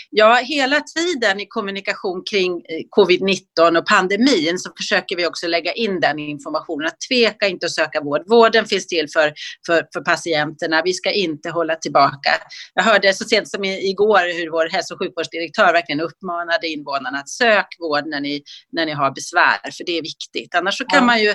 Ja, 0.09 0.35
hela 0.43 0.81
tiden 0.81 1.39
i 1.39 1.45
kommunikation 1.45 2.23
kring 2.29 2.51
eh, 2.51 2.81
covid-19 2.97 3.77
och 3.77 3.85
pandemin 3.85 4.59
så 4.59 4.71
försöker 4.77 5.15
vi 5.15 5.27
också 5.27 5.47
lägga 5.47 5.73
in 5.73 5.99
den 5.99 6.19
informationen 6.19 6.87
att 6.87 7.01
tveka 7.09 7.47
inte 7.47 7.65
att 7.65 7.71
söka 7.71 8.01
vård. 8.01 8.21
Vården 8.27 8.65
finns 8.65 8.87
till 8.87 9.07
för, 9.13 9.33
för, 9.65 9.87
för 9.93 10.01
patienterna. 10.01 10.81
Vi 10.85 10.93
ska 10.93 11.11
inte 11.11 11.49
hålla 11.49 11.75
tillbaka. 11.75 12.31
Jag 12.73 12.83
hörde 12.83 13.13
så 13.13 13.25
sent 13.25 13.49
som 13.49 13.63
igår 13.63 14.37
hur 14.39 14.51
vår 14.51 14.69
hälso 14.69 14.93
och 14.93 14.99
sjukvårdsdirektör 14.99 15.73
verkligen 15.73 16.01
uppmanade 16.01 16.67
invånarna 16.67 17.17
att 17.17 17.29
sök 17.29 17.67
vård 17.79 18.05
när 18.05 18.19
ni, 18.19 18.43
när 18.71 18.85
ni 18.85 18.91
har 18.91 19.11
besvär, 19.11 19.71
för 19.77 19.83
det 19.85 19.97
är 19.97 20.01
viktigt. 20.01 20.55
Annars 20.55 20.77
så 20.77 20.85
kan 20.85 20.99
ja. 20.99 21.05
man 21.05 21.21
ju 21.21 21.33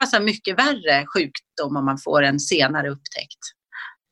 drabbas 0.00 0.24
mycket 0.26 0.58
värre 0.58 1.06
sjukdom 1.06 1.76
om 1.76 1.84
man 1.84 1.98
får 1.98 2.22
en 2.22 2.40
senare 2.40 2.88
upptäckt. 2.88 3.38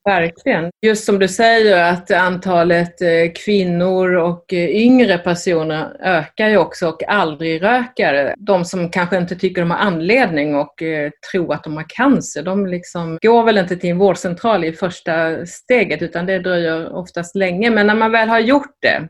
Verkligen. 0.05 0.69
Just 0.81 1.05
som 1.05 1.19
du 1.19 1.27
säger 1.27 1.93
att 1.93 2.11
antalet 2.11 3.01
eh, 3.01 3.31
kvinnor 3.45 4.15
och 4.15 4.53
eh, 4.53 4.69
yngre 4.69 5.17
personer 5.17 5.97
ökar 5.99 6.49
ju 6.49 6.57
också 6.57 6.87
och 6.89 7.03
aldrig 7.09 7.63
rökare. 7.63 8.35
De 8.37 8.65
som 8.65 8.89
kanske 8.89 9.17
inte 9.17 9.35
tycker 9.35 9.61
de 9.61 9.71
har 9.71 9.77
anledning 9.77 10.55
och 10.55 10.81
eh, 10.81 11.11
tror 11.31 11.53
att 11.53 11.63
de 11.63 11.77
har 11.77 11.85
cancer, 11.89 12.43
de 12.43 12.65
liksom 12.65 13.17
går 13.21 13.43
väl 13.43 13.57
inte 13.57 13.77
till 13.77 13.89
en 13.89 13.97
vårdcentral 13.97 14.63
i 14.63 14.73
första 14.73 15.45
steget 15.45 16.01
utan 16.01 16.25
det 16.25 16.39
dröjer 16.39 16.95
oftast 16.95 17.35
länge. 17.35 17.69
Men 17.69 17.87
när 17.87 17.95
man 17.95 18.11
väl 18.11 18.29
har 18.29 18.39
gjort 18.39 18.77
det 18.81 19.07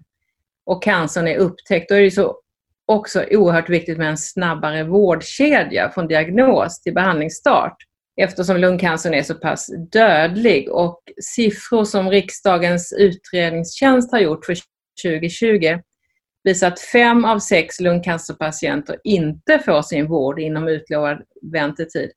och 0.65 0.83
cancern 0.83 1.27
är 1.27 1.37
upptäckt, 1.37 1.89
då 1.89 1.95
är 1.95 2.01
det 2.01 2.11
så 2.11 2.35
också 2.89 3.25
oerhört 3.31 3.69
viktigt 3.69 3.97
med 3.97 4.09
en 4.09 4.17
snabbare 4.17 4.83
vårdkedja 4.83 5.89
från 5.89 6.07
diagnos 6.07 6.81
till 6.81 6.93
behandlingsstart 6.93 7.75
eftersom 8.21 8.57
lungcancern 8.57 9.13
är 9.13 9.23
så 9.23 9.35
pass 9.35 9.71
dödlig. 9.91 10.69
Och 10.71 11.01
siffror 11.21 11.85
som 11.85 12.09
riksdagens 12.09 12.93
utredningstjänst 12.97 14.11
har 14.11 14.19
gjort 14.19 14.45
för 14.45 14.57
2020 15.03 15.79
visar 16.43 16.67
att 16.67 16.79
fem 16.79 17.25
av 17.25 17.39
sex 17.39 17.79
lungcancerpatienter 17.79 18.97
inte 19.03 19.59
får 19.59 19.81
sin 19.81 20.07
vård 20.07 20.39
inom 20.39 20.67
utlovad 20.67 21.21
väntetid. 21.41 22.11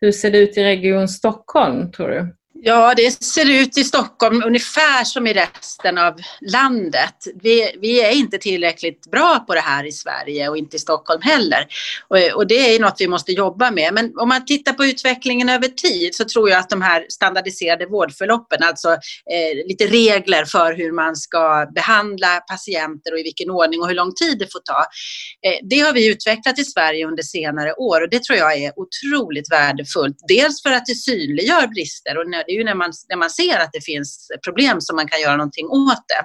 Hur 0.00 0.12
ser 0.12 0.30
det 0.30 0.38
ut 0.38 0.56
i 0.56 0.64
Region 0.64 1.08
Stockholm, 1.08 1.92
tror 1.92 2.08
du? 2.08 2.36
Ja, 2.62 2.94
det 2.96 3.24
ser 3.24 3.50
ut 3.50 3.78
i 3.78 3.84
Stockholm 3.84 4.42
ungefär 4.46 5.04
som 5.04 5.26
i 5.26 5.32
resten 5.32 5.98
av 5.98 6.20
landet. 6.40 7.14
Vi, 7.42 7.76
vi, 7.80 8.00
är 8.00 8.10
inte 8.10 8.38
tillräckligt 8.38 9.10
bra 9.10 9.44
på 9.46 9.54
det 9.54 9.60
här 9.60 9.86
i 9.86 9.92
Sverige 9.92 10.48
och 10.48 10.56
inte 10.56 10.76
i 10.76 10.78
Stockholm 10.78 11.22
heller. 11.22 11.66
Och, 12.08 12.36
och, 12.36 12.46
det 12.46 12.74
är 12.74 12.80
något 12.80 12.96
vi 12.98 13.08
måste 13.08 13.32
jobba 13.32 13.70
med. 13.70 13.94
Men 13.94 14.18
om 14.18 14.28
man 14.28 14.44
tittar 14.44 14.72
på 14.72 14.84
utvecklingen 14.84 15.48
över 15.48 15.68
tid 15.68 16.14
så 16.14 16.24
tror 16.24 16.50
jag 16.50 16.58
att 16.58 16.70
de 16.70 16.82
här 16.82 17.06
standardiserade 17.08 17.86
vårdförloppen, 17.86 18.62
alltså 18.62 18.88
eh, 18.90 19.66
lite 19.66 19.86
regler 19.86 20.44
för 20.44 20.74
hur 20.74 20.92
man 20.92 21.16
ska 21.16 21.66
behandla 21.74 22.40
patienter 22.40 23.12
och 23.12 23.18
i 23.18 23.22
vilken 23.22 23.50
ordning 23.50 23.80
och 23.80 23.88
hur 23.88 23.94
lång 23.94 24.14
tid 24.14 24.38
det 24.38 24.52
får 24.52 24.60
ta. 24.60 24.86
Eh, 25.46 25.58
det 25.62 25.78
har 25.78 25.92
vi 25.92 26.08
utvecklat 26.08 26.58
i 26.58 26.64
Sverige 26.64 27.06
under 27.06 27.22
senare 27.22 27.72
år 27.72 28.02
och 28.02 28.10
det 28.10 28.22
tror 28.22 28.38
jag 28.38 28.58
är 28.58 28.72
otroligt 28.76 29.52
värdefullt. 29.52 30.16
Dels 30.28 30.62
för 30.62 30.70
att 30.70 30.86
det 30.86 30.94
synliggör 30.94 31.66
brister 31.66 32.18
och 32.18 32.30
när 32.30 32.49
det 32.50 32.54
är 32.54 32.58
ju 32.58 32.64
när 32.64 32.74
man, 32.74 32.92
när 33.08 33.16
man 33.16 33.30
ser 33.30 33.58
att 33.58 33.72
det 33.72 33.84
finns 33.84 34.28
problem 34.44 34.80
som 34.80 34.96
man 34.96 35.08
kan 35.08 35.20
göra 35.20 35.36
någonting 35.36 35.66
åt 35.66 36.04
det. 36.08 36.22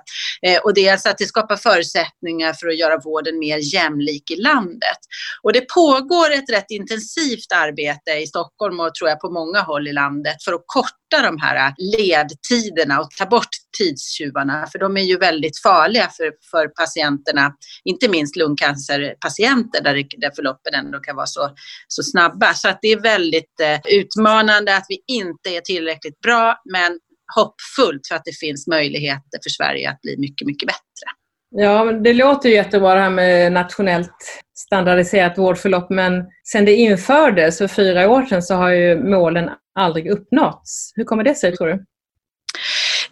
Eh, 0.49 0.59
och 0.63 0.73
dels 0.73 0.91
alltså 0.91 1.09
att 1.09 1.17
det 1.17 1.25
skapar 1.25 1.55
förutsättningar 1.55 2.53
för 2.53 2.67
att 2.67 2.77
göra 2.77 2.97
vården 2.97 3.39
mer 3.39 3.73
jämlik 3.73 4.31
i 4.31 4.35
landet. 4.35 5.01
Och 5.43 5.53
det 5.53 5.69
pågår 5.73 6.31
ett 6.33 6.49
rätt 6.49 6.71
intensivt 6.71 7.51
arbete 7.55 8.11
i 8.11 8.27
Stockholm 8.27 8.79
och 8.79 8.95
tror 8.95 9.09
jag 9.09 9.19
på 9.19 9.31
många 9.31 9.61
håll 9.61 9.87
i 9.87 9.93
landet 9.93 10.43
för 10.43 10.53
att 10.53 10.63
korta 10.65 11.21
de 11.23 11.39
här 11.41 11.73
ledtiderna 11.77 12.99
och 12.99 13.09
ta 13.17 13.25
bort 13.25 13.53
tidstjuvarna, 13.77 14.67
för 14.71 14.79
de 14.79 14.97
är 14.97 15.01
ju 15.01 15.17
väldigt 15.17 15.61
farliga 15.61 16.09
för, 16.17 16.31
för 16.51 16.67
patienterna, 16.67 17.53
inte 17.83 18.09
minst 18.09 18.35
lungcancerpatienter 18.35 19.83
där, 19.83 19.93
det, 19.93 20.07
där 20.17 20.31
förloppen 20.35 20.73
ändå 20.73 20.99
kan 20.99 21.15
vara 21.15 21.25
så, 21.25 21.49
så 21.87 22.03
snabba. 22.03 22.53
Så 22.53 22.69
att 22.69 22.79
det 22.81 22.87
är 22.87 22.99
väldigt 22.99 23.59
eh, 23.61 23.79
utmanande 23.99 24.77
att 24.77 24.85
vi 24.89 24.97
inte 25.07 25.49
är 25.49 25.61
tillräckligt 25.61 26.21
bra, 26.21 26.61
men 26.73 26.99
hoppfullt 27.35 28.07
för 28.07 28.15
att 28.15 28.25
det 28.25 28.39
finns 28.39 28.67
möjligheter 28.67 29.39
för 29.43 29.49
Sverige 29.49 29.89
att 29.89 30.01
bli 30.01 30.17
mycket, 30.17 30.47
mycket 30.47 30.67
bättre. 30.67 31.09
Ja, 31.57 31.91
det 31.91 32.13
låter 32.13 32.49
ju 32.49 32.55
jättebra 32.55 32.95
det 32.95 33.01
här 33.01 33.09
med 33.09 33.51
nationellt 33.51 34.41
standardiserat 34.57 35.37
vårdförlopp, 35.37 35.89
men 35.89 36.23
sedan 36.43 36.65
det 36.65 36.75
infördes 36.75 37.57
för 37.57 37.67
fyra 37.67 38.09
år 38.09 38.25
sedan 38.25 38.43
så 38.43 38.55
har 38.55 38.69
ju 38.69 39.03
målen 39.03 39.49
aldrig 39.79 40.11
uppnåtts. 40.11 40.91
Hur 40.95 41.03
kommer 41.03 41.23
det 41.23 41.35
sig 41.35 41.55
tror 41.55 41.67
du? 41.67 41.85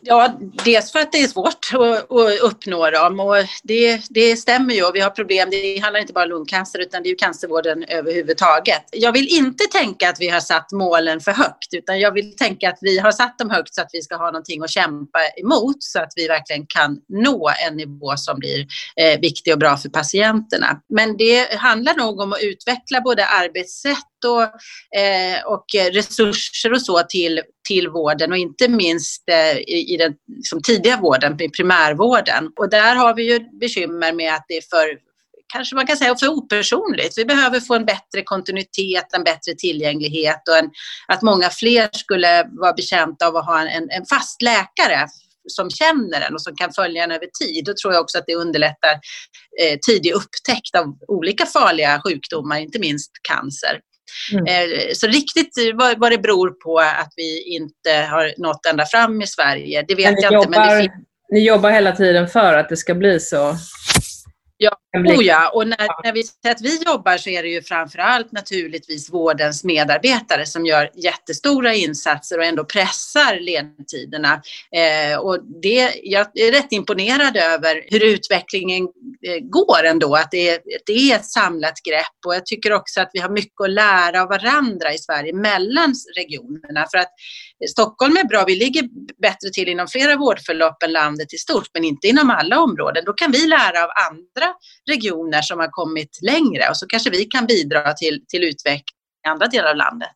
Ja, 0.06 0.40
dels 0.66 0.92
för 0.92 1.00
att 1.00 1.12
det 1.12 1.18
är 1.22 1.28
svårt 1.28 1.70
att, 1.74 2.12
att 2.12 2.40
uppnå 2.42 2.90
dem 2.90 3.20
och 3.20 3.36
det, 3.64 4.02
det 4.10 4.36
stämmer 4.36 4.74
ju 4.74 4.84
och 4.86 4.96
vi 4.96 5.00
har 5.00 5.10
problem. 5.10 5.50
Det 5.50 5.80
handlar 5.80 6.00
inte 6.00 6.14
bara 6.14 6.24
om 6.24 6.30
lungcancer 6.30 6.80
utan 6.80 7.04
det 7.04 7.08
är 7.08 7.10
ju 7.10 7.16
cancervården 7.16 7.84
överhuvudtaget. 7.84 8.84
Jag 8.92 9.12
vill 9.12 9.28
inte 9.28 9.64
tänka 9.64 10.10
att 10.10 10.20
vi 10.20 10.30
har 10.30 10.40
satt 10.40 10.72
målen 10.72 11.20
för 11.20 11.32
högt 11.32 11.74
utan 11.74 12.00
jag 12.00 12.12
vill 12.12 12.36
tänka 12.36 12.70
att 12.70 12.78
vi 12.82 13.00
har 13.00 13.12
satt 13.12 13.38
dem 13.38 13.50
högt 13.50 13.76
så 13.76 13.82
att 13.82 13.90
vi 13.94 14.02
ska 14.02 14.16
ha 14.16 14.26
någonting 14.26 14.64
att 14.64 14.70
kämpa 14.70 15.20
emot 15.42 15.84
så 15.84 16.00
att 16.00 16.14
vi 16.16 16.28
verkligen 16.28 16.66
kan 16.68 16.98
nå 17.10 17.52
en 17.68 17.78
nivå 17.78 18.18
som 18.18 18.40
blir 18.40 18.68
eh, 18.96 19.20
viktig 19.20 19.54
och 19.54 19.60
bra 19.60 19.78
för 19.78 19.90
patienterna. 19.90 20.82
Men 20.90 21.18
det 21.18 21.54
handlar 21.54 21.96
nog 21.96 22.20
om 22.20 22.34
att 22.34 22.42
utveckla 22.42 23.02
både 23.02 23.26
arbetssätt 23.26 23.98
och, 24.26 24.42
eh, 25.00 25.44
och 25.46 25.66
resurser 25.92 26.74
och 26.74 26.82
så 26.82 27.04
till, 27.04 27.42
till 27.68 27.90
vården 27.90 28.32
och 28.32 28.38
inte 28.38 28.68
minst 28.68 29.30
eh, 29.30 29.58
i, 29.58 29.94
i 29.94 29.98
den 29.98 30.14
liksom, 30.28 30.62
tidiga 30.62 30.98
vården, 30.98 31.42
i 31.42 31.50
primärvården. 31.50 32.50
Och 32.60 32.70
där 32.70 32.96
har 32.96 33.16
vi 33.16 33.32
ju 33.32 33.40
bekymmer 33.60 34.14
med 34.14 34.34
att 34.34 34.46
det 34.48 34.58
är 34.58 34.62
för 34.62 35.14
kanske 35.54 35.76
man 35.76 35.88
kan 35.88 35.98
säga 35.98 36.16
för 36.16 36.28
opersonligt. 36.28 37.18
Vi 37.18 37.26
behöver 37.26 37.60
få 37.60 37.76
en 37.76 37.86
bättre 37.86 38.22
kontinuitet, 38.24 39.14
en 39.14 39.24
bättre 39.24 39.54
tillgänglighet 39.58 40.48
och 40.50 40.58
en, 40.58 40.70
att 41.08 41.22
många 41.22 41.50
fler 41.50 41.90
skulle 41.94 42.50
vara 42.52 42.74
betjänta 42.74 43.28
av 43.28 43.36
att 43.36 43.46
ha 43.46 43.68
en, 43.68 43.90
en 43.90 44.06
fast 44.06 44.42
läkare 44.42 45.08
som 45.48 45.70
känner 45.70 46.22
en 46.22 46.34
och 46.34 46.42
som 46.42 46.56
kan 46.56 46.74
följa 46.74 47.04
en 47.04 47.12
över 47.12 47.28
tid. 47.40 47.66
Då 47.66 47.74
tror 47.82 47.94
jag 47.94 48.02
också 48.02 48.18
att 48.18 48.24
det 48.28 48.36
underlättar 48.36 48.94
eh, 49.62 49.78
tidig 49.88 50.12
upptäckt 50.12 50.76
av 50.76 50.98
olika 51.08 51.46
farliga 51.46 52.02
sjukdomar, 52.06 52.60
inte 52.60 52.80
minst 52.80 53.12
cancer. 53.28 53.80
Mm. 54.34 54.46
Eh, 54.46 54.94
så 54.94 55.08
riktigt 55.08 55.54
vad, 55.74 56.00
vad 56.00 56.12
det 56.12 56.18
beror 56.18 56.50
på 56.50 56.80
att 56.80 57.14
vi 57.16 57.56
inte 57.56 58.08
har 58.10 58.34
nått 58.38 58.66
ända 58.70 58.86
fram 58.86 59.22
i 59.22 59.28
Sverige, 59.28 59.86
det 59.88 59.96
vet 59.96 60.22
jag 60.22 60.34
jobbar, 60.34 60.46
inte. 60.46 60.60
Men 60.60 60.84
det 60.84 60.92
ni 61.34 61.40
jobbar 61.40 61.72
hela 61.72 61.92
tiden 61.92 62.28
för 62.28 62.58
att 62.58 62.70
det 62.70 62.78
ska 62.78 62.96
bli 62.96 63.20
så? 63.20 63.56
Ja, 64.64 64.78
oh 64.94 65.24
ja. 65.24 65.52
och 65.54 65.68
när, 65.68 66.04
när 66.04 66.14
vi 66.14 66.24
säger 66.24 66.56
att 66.56 66.62
vi 66.62 66.84
jobbar 66.86 67.18
så 67.18 67.30
är 67.30 67.44
det 67.44 67.50
ju 67.50 67.62
framförallt 67.62 68.32
naturligtvis 68.32 69.14
vårdens 69.14 69.64
medarbetare 69.64 70.46
som 70.46 70.66
gör 70.66 70.90
jättestora 70.96 71.74
insatser 71.74 72.38
och 72.38 72.46
ändå 72.46 72.66
pressar 72.66 73.40
ledtiderna. 73.40 74.42
Eh, 74.76 75.20
och 75.20 75.40
det, 75.62 75.92
jag 76.04 76.28
är 76.34 76.52
rätt 76.52 76.72
imponerad 76.72 77.38
över 77.38 77.84
hur 77.88 78.04
utvecklingen 78.04 78.84
eh, 79.28 79.40
går 79.42 79.84
ändå, 79.86 80.16
att 80.16 80.32
det, 80.32 80.50
är, 80.50 80.60
det 80.86 81.12
är 81.12 81.16
ett 81.16 81.26
samlat 81.26 81.76
grepp 81.90 82.26
och 82.26 82.36
jag 82.36 82.46
tycker 82.46 82.74
också 82.74 83.02
att 83.02 83.10
vi 83.14 83.20
har 83.20 83.30
mycket 83.30 83.62
att 83.64 83.70
lära 83.70 84.22
av 84.22 84.30
varandra 84.30 84.94
i 84.94 84.98
Sverige 84.98 85.34
mellan 85.34 85.94
regionerna. 86.18 86.88
För 86.92 86.98
att 86.98 87.12
Stockholm 87.70 88.18
är 88.18 88.28
bra, 88.28 88.44
vi 88.48 88.56
ligger 88.56 88.84
bättre 89.22 89.50
till 89.54 89.68
inom 89.68 89.88
flera 89.88 90.16
vårdförlopp 90.16 90.84
än 90.84 90.92
landet 90.92 91.34
i 91.34 91.38
stort, 91.38 91.68
men 91.74 91.84
inte 91.84 92.08
inom 92.08 92.30
alla 92.30 92.60
områden. 92.60 93.04
Då 93.06 93.14
kan 93.14 93.32
vi 93.32 93.48
lära 93.48 93.84
av 93.84 93.90
andra 94.12 94.53
regioner 94.90 95.42
som 95.42 95.60
har 95.60 95.68
kommit 95.72 96.20
längre 96.22 96.70
och 96.70 96.78
så 96.78 96.88
kanske 96.88 97.10
vi 97.10 97.26
kan 97.26 97.46
bidra 97.46 97.94
till, 97.94 98.26
till 98.28 98.44
utveckling 98.44 98.98
i 99.26 99.30
andra 99.30 99.48
delar 99.48 99.70
av 99.70 99.76
landet. 99.76 100.10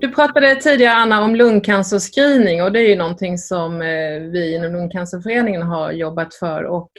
Du 0.00 0.12
pratade 0.12 0.54
tidigare 0.54 0.94
Anna 0.94 1.24
om 1.24 1.36
lungcancerscreening 1.36 2.62
och 2.62 2.72
det 2.72 2.80
är 2.80 2.88
ju 2.88 2.96
någonting 2.96 3.38
som 3.38 3.82
eh, 3.82 4.20
vi 4.32 4.54
inom 4.54 4.72
Lungcancerföreningen 4.72 5.62
har 5.62 5.92
jobbat 5.92 6.34
för 6.34 6.64
och 6.64 6.90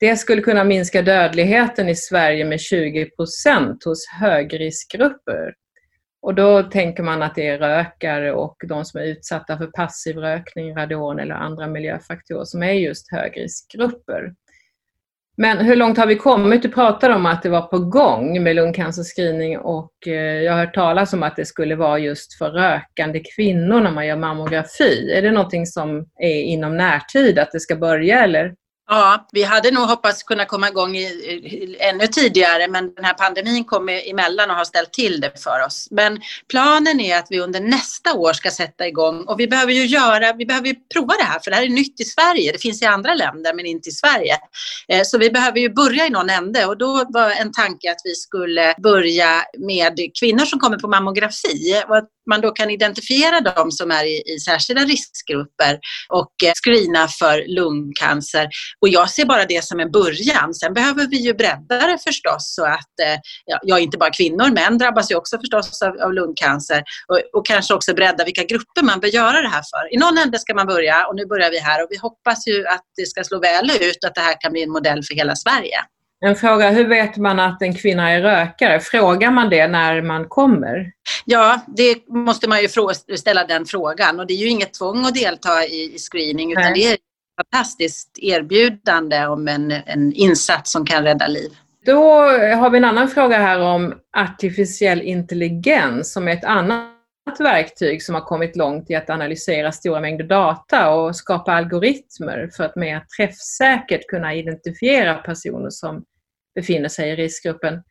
det 0.00 0.16
skulle 0.16 0.42
kunna 0.42 0.64
minska 0.64 1.02
dödligheten 1.02 1.88
i 1.88 1.94
Sverige 1.94 2.44
med 2.44 2.60
20 2.60 3.10
procent 3.10 3.84
hos 3.84 4.08
högriskgrupper. 4.20 5.54
Och 6.22 6.34
då 6.34 6.62
tänker 6.62 7.02
man 7.02 7.22
att 7.22 7.34
det 7.34 7.46
är 7.46 7.58
rökare 7.58 8.32
och 8.32 8.56
de 8.68 8.84
som 8.84 9.00
är 9.00 9.04
utsatta 9.04 9.58
för 9.58 9.66
passiv 9.66 10.16
rökning, 10.16 10.76
radon 10.76 11.18
eller 11.18 11.34
andra 11.34 11.66
miljöfaktorer 11.66 12.44
som 12.44 12.62
är 12.62 12.72
just 12.72 13.10
högriskgrupper. 13.10 14.34
Men 15.36 15.58
hur 15.58 15.76
långt 15.76 15.98
har 15.98 16.06
vi 16.06 16.16
kommit? 16.16 16.62
Du 16.62 16.68
pratade 16.68 17.14
om 17.14 17.26
att 17.26 17.42
det 17.42 17.48
var 17.48 17.62
på 17.62 17.78
gång 17.78 18.42
med 18.42 18.56
lungcancerscreening 18.56 19.58
och 19.58 19.92
eh, 20.06 20.42
jag 20.42 20.52
har 20.52 20.60
hört 20.60 20.74
talas 20.74 21.12
om 21.12 21.22
att 21.22 21.36
det 21.36 21.44
skulle 21.44 21.76
vara 21.76 21.98
just 21.98 22.38
för 22.38 22.50
rökande 22.50 23.22
kvinnor 23.36 23.80
när 23.80 23.90
man 23.90 24.06
gör 24.06 24.16
mammografi. 24.16 25.12
Är 25.12 25.22
det 25.22 25.30
någonting 25.30 25.66
som 25.66 26.06
är 26.20 26.42
inom 26.42 26.76
närtid, 26.76 27.38
att 27.38 27.52
det 27.52 27.60
ska 27.60 27.76
börja 27.76 28.24
eller? 28.24 28.54
Ja, 28.92 29.28
vi 29.32 29.42
hade 29.42 29.70
nog 29.70 29.88
hoppats 29.88 30.22
kunna 30.22 30.44
komma 30.44 30.68
igång 30.68 30.96
i, 30.96 31.02
i, 31.02 31.76
ännu 31.80 32.06
tidigare 32.06 32.68
men 32.68 32.94
den 32.94 33.04
här 33.04 33.14
pandemin 33.14 33.64
kom 33.64 33.88
emellan 33.88 34.50
och 34.50 34.56
har 34.56 34.64
ställt 34.64 34.92
till 34.92 35.20
det 35.20 35.42
för 35.42 35.66
oss. 35.66 35.88
Men 35.90 36.20
planen 36.48 37.00
är 37.00 37.18
att 37.18 37.26
vi 37.30 37.40
under 37.40 37.60
nästa 37.60 38.14
år 38.14 38.32
ska 38.32 38.50
sätta 38.50 38.86
igång 38.86 39.24
och 39.24 39.40
vi 39.40 39.48
behöver 39.48 39.72
ju 39.72 39.86
göra, 39.86 40.32
vi 40.32 40.46
behöver 40.46 40.68
ju 40.68 40.74
prova 40.94 41.14
det 41.18 41.24
här 41.24 41.40
för 41.44 41.50
det 41.50 41.56
här 41.56 41.64
är 41.64 41.68
nytt 41.68 42.00
i 42.00 42.04
Sverige. 42.04 42.52
Det 42.52 42.58
finns 42.58 42.82
i 42.82 42.84
andra 42.84 43.14
länder 43.14 43.54
men 43.54 43.66
inte 43.66 43.88
i 43.88 43.92
Sverige. 43.92 44.38
Eh, 44.88 45.02
så 45.04 45.18
vi 45.18 45.30
behöver 45.30 45.58
ju 45.60 45.68
börja 45.68 46.06
i 46.06 46.10
någon 46.10 46.30
ände 46.30 46.66
och 46.66 46.78
då 46.78 47.04
var 47.08 47.30
en 47.30 47.52
tanke 47.52 47.90
att 47.90 48.00
vi 48.04 48.14
skulle 48.14 48.74
börja 48.78 49.42
med 49.58 49.98
kvinnor 50.20 50.44
som 50.44 50.58
kommer 50.58 50.78
på 50.78 50.88
mammografi 50.88 51.82
och 51.88 51.96
man 52.30 52.40
då 52.40 52.50
kan 52.50 52.70
identifiera 52.70 53.40
de 53.40 53.70
som 53.70 53.90
är 53.90 54.04
i, 54.04 54.34
i 54.34 54.38
särskilda 54.38 54.82
riskgrupper 54.82 55.78
och 56.08 56.32
eh, 56.44 56.52
screena 56.64 57.08
för 57.08 57.44
lungcancer 57.48 58.48
och 58.80 58.88
jag 58.88 59.10
ser 59.10 59.24
bara 59.24 59.44
det 59.44 59.64
som 59.64 59.80
en 59.80 59.90
början. 59.90 60.54
Sen 60.54 60.74
behöver 60.74 61.06
vi 61.06 61.16
ju 61.16 61.34
bredda 61.34 61.86
det 61.86 61.98
förstås 62.04 62.54
så 62.54 62.64
att, 62.64 63.00
eh, 63.02 63.18
ja, 63.62 63.78
inte 63.78 63.98
bara 63.98 64.10
kvinnor, 64.10 64.50
män 64.50 64.78
drabbas 64.78 65.10
ju 65.10 65.14
också 65.14 65.38
förstås 65.38 65.82
av, 65.82 66.00
av 66.00 66.12
lungcancer 66.12 66.82
och, 67.08 67.38
och, 67.38 67.46
kanske 67.46 67.74
också 67.74 67.94
bredda 67.94 68.24
vilka 68.24 68.44
grupper 68.44 68.82
man 68.82 69.00
bör 69.00 69.08
göra 69.08 69.42
det 69.42 69.48
här 69.48 69.62
för. 69.62 69.94
I 69.94 69.96
någon 69.96 70.18
ände 70.18 70.38
ska 70.38 70.54
man 70.54 70.66
börja 70.66 71.06
och 71.06 71.16
nu 71.16 71.26
börjar 71.26 71.50
vi 71.50 71.58
här 71.58 71.82
och 71.82 71.88
vi 71.90 71.96
hoppas 71.96 72.46
ju 72.46 72.66
att 72.66 72.84
det 72.96 73.06
ska 73.06 73.24
slå 73.24 73.40
väl 73.40 73.70
ut, 73.70 74.04
att 74.06 74.14
det 74.14 74.20
här 74.20 74.40
kan 74.40 74.52
bli 74.52 74.62
en 74.62 74.70
modell 74.70 75.02
för 75.02 75.14
hela 75.14 75.36
Sverige. 75.36 75.78
En 76.26 76.36
fråga, 76.36 76.70
hur 76.70 76.88
vet 76.88 77.16
man 77.16 77.40
att 77.40 77.62
en 77.62 77.74
kvinna 77.74 78.10
är 78.10 78.20
rökare? 78.20 78.80
Frågar 78.80 79.30
man 79.30 79.50
det 79.50 79.66
när 79.66 80.02
man 80.02 80.28
kommer? 80.28 80.92
Ja, 81.24 81.60
det 81.66 82.08
måste 82.08 82.48
man 82.48 82.62
ju 82.62 82.68
ställa 83.16 83.44
den 83.44 83.66
frågan 83.66 84.20
och 84.20 84.26
det 84.26 84.34
är 84.34 84.38
ju 84.38 84.48
inget 84.48 84.74
tvång 84.74 85.04
att 85.06 85.14
delta 85.14 85.64
i, 85.64 85.96
screening 85.98 86.52
utan 86.52 86.62
Nej. 86.62 86.72
det 86.74 86.92
är 86.92 86.96
fantastiskt 87.42 88.18
erbjudande 88.18 89.26
om 89.26 89.48
en, 89.48 89.70
en 89.86 90.12
insats 90.12 90.72
som 90.72 90.86
kan 90.86 91.04
rädda 91.04 91.26
liv. 91.26 91.50
Då 91.86 92.22
har 92.56 92.70
vi 92.70 92.78
en 92.78 92.84
annan 92.84 93.08
fråga 93.08 93.38
här 93.38 93.60
om 93.60 93.94
artificiell 94.16 95.02
intelligens 95.02 96.12
som 96.12 96.28
är 96.28 96.32
ett 96.32 96.44
annat 96.44 96.89
verktyg 97.38 98.02
som 98.02 98.14
har 98.14 98.22
kommit 98.22 98.56
långt 98.56 98.90
i 98.90 98.94
att 98.94 99.10
analysera 99.10 99.72
stora 99.72 100.00
mängder 100.00 100.24
data 100.24 100.94
och 100.94 101.16
skapa 101.16 101.52
algoritmer 101.52 102.50
för 102.56 102.64
att 102.64 102.76
mer 102.76 103.04
träffsäkert 103.16 104.06
kunna 104.06 104.34
identifiera 104.34 105.14
personer 105.14 105.70
som 105.70 106.04
befinner 106.54 106.88
sig 106.88 107.10
i 107.10 107.16
riskgruppen. 107.16 107.82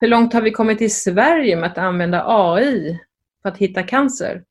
Hur 0.00 0.08
långt 0.08 0.32
har 0.32 0.42
vi 0.42 0.50
kommit 0.50 0.82
i 0.82 0.88
Sverige 0.88 1.56
med 1.56 1.70
att 1.70 1.78
använda 1.78 2.24
AI 2.26 2.98
för 3.42 3.48
att 3.48 3.58
hitta 3.58 3.82
cancer? 3.82 4.44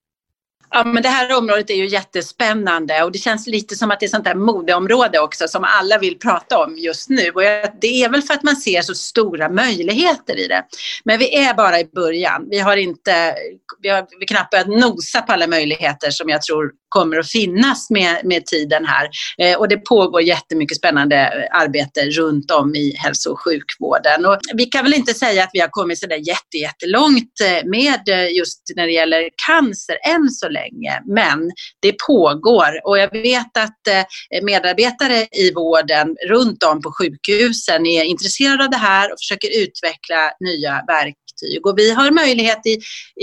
Ja, 0.74 0.84
men 0.84 1.04
det 1.04 1.10
här 1.10 1.38
området 1.38 1.70
är 1.70 1.76
ju 1.76 1.88
jättespännande 1.88 3.04
och 3.04 3.12
det 3.12 3.18
känns 3.18 3.48
lite 3.48 3.76
som 3.76 3.92
att 3.92 4.00
det 4.00 4.06
är 4.06 4.08
sånt 4.08 4.24
där 4.24 4.36
modeområde 4.36 5.20
också 5.20 5.48
som 5.48 5.64
alla 5.64 5.98
vill 5.98 6.20
prata 6.20 6.64
om 6.64 6.78
just 6.78 7.10
nu. 7.10 7.30
Och 7.30 7.42
det 7.82 8.04
är 8.04 8.10
väl 8.10 8.22
för 8.22 8.34
att 8.34 8.44
man 8.44 8.56
ser 8.56 8.82
så 8.82 8.96
stora 8.96 9.50
möjligheter 9.50 10.40
i 10.40 10.48
det. 10.48 10.66
Men 11.04 11.20
vi 11.20 11.36
är 11.36 11.54
bara 11.54 11.80
i 11.80 11.86
början. 11.86 12.48
Vi 12.50 12.60
har 12.60 12.78
inte, 12.78 13.36
vi 13.82 13.90
har 13.90 14.08
vi 14.20 14.26
knappt 14.26 14.52
börjat 14.52 14.68
nosa 14.68 15.22
på 15.22 15.34
alla 15.34 15.48
möjligheter 15.48 16.12
som 16.12 16.30
jag 16.30 16.42
tror 16.42 16.72
kommer 16.92 17.18
att 17.18 17.32
finnas 17.32 17.90
med, 17.90 18.22
med 18.24 18.46
tiden 18.46 18.86
här. 18.86 19.10
Eh, 19.38 19.60
och 19.60 19.68
det 19.68 19.78
pågår 19.78 20.22
jättemycket 20.22 20.78
spännande 20.78 21.48
arbete 21.52 22.06
runt 22.06 22.52
om 22.52 22.76
i 22.76 22.96
hälso 22.98 23.32
och 23.32 23.40
sjukvården. 23.40 24.26
Och 24.26 24.38
vi 24.54 24.66
kan 24.66 24.84
väl 24.84 24.94
inte 24.94 25.14
säga 25.14 25.44
att 25.44 25.50
vi 25.54 25.60
har 25.60 25.68
kommit 25.68 26.00
så 26.00 26.08
där 26.08 26.28
jätte, 26.28 26.58
jättelångt 26.58 27.42
eh, 27.44 27.70
med 27.70 28.10
eh, 28.10 28.38
just 28.38 28.62
när 28.76 28.86
det 28.86 28.94
gäller 28.94 29.30
cancer 29.48 29.98
än 30.16 30.30
så 30.30 30.50
länge. 30.50 31.02
Men 31.06 31.52
det 31.82 31.96
pågår 32.08 32.88
och 32.88 32.98
jag 32.98 33.12
vet 33.12 33.58
att 33.58 33.88
eh, 33.88 34.44
medarbetare 34.44 35.28
i 35.32 35.54
vården 35.54 36.16
runt 36.30 36.64
om 36.64 36.82
på 36.82 36.92
sjukhusen 36.92 37.86
är 37.86 38.04
intresserade 38.04 38.64
av 38.64 38.70
det 38.70 38.78
här 38.78 39.12
och 39.12 39.20
försöker 39.20 39.64
utveckla 39.64 40.32
nya 40.40 40.84
verktyg 40.88 41.31
verktyg. 41.42 41.66
Och 41.66 41.78
vi 41.78 41.94
har 41.94 42.12
möjlighet 42.12 42.66
i, 42.66 42.74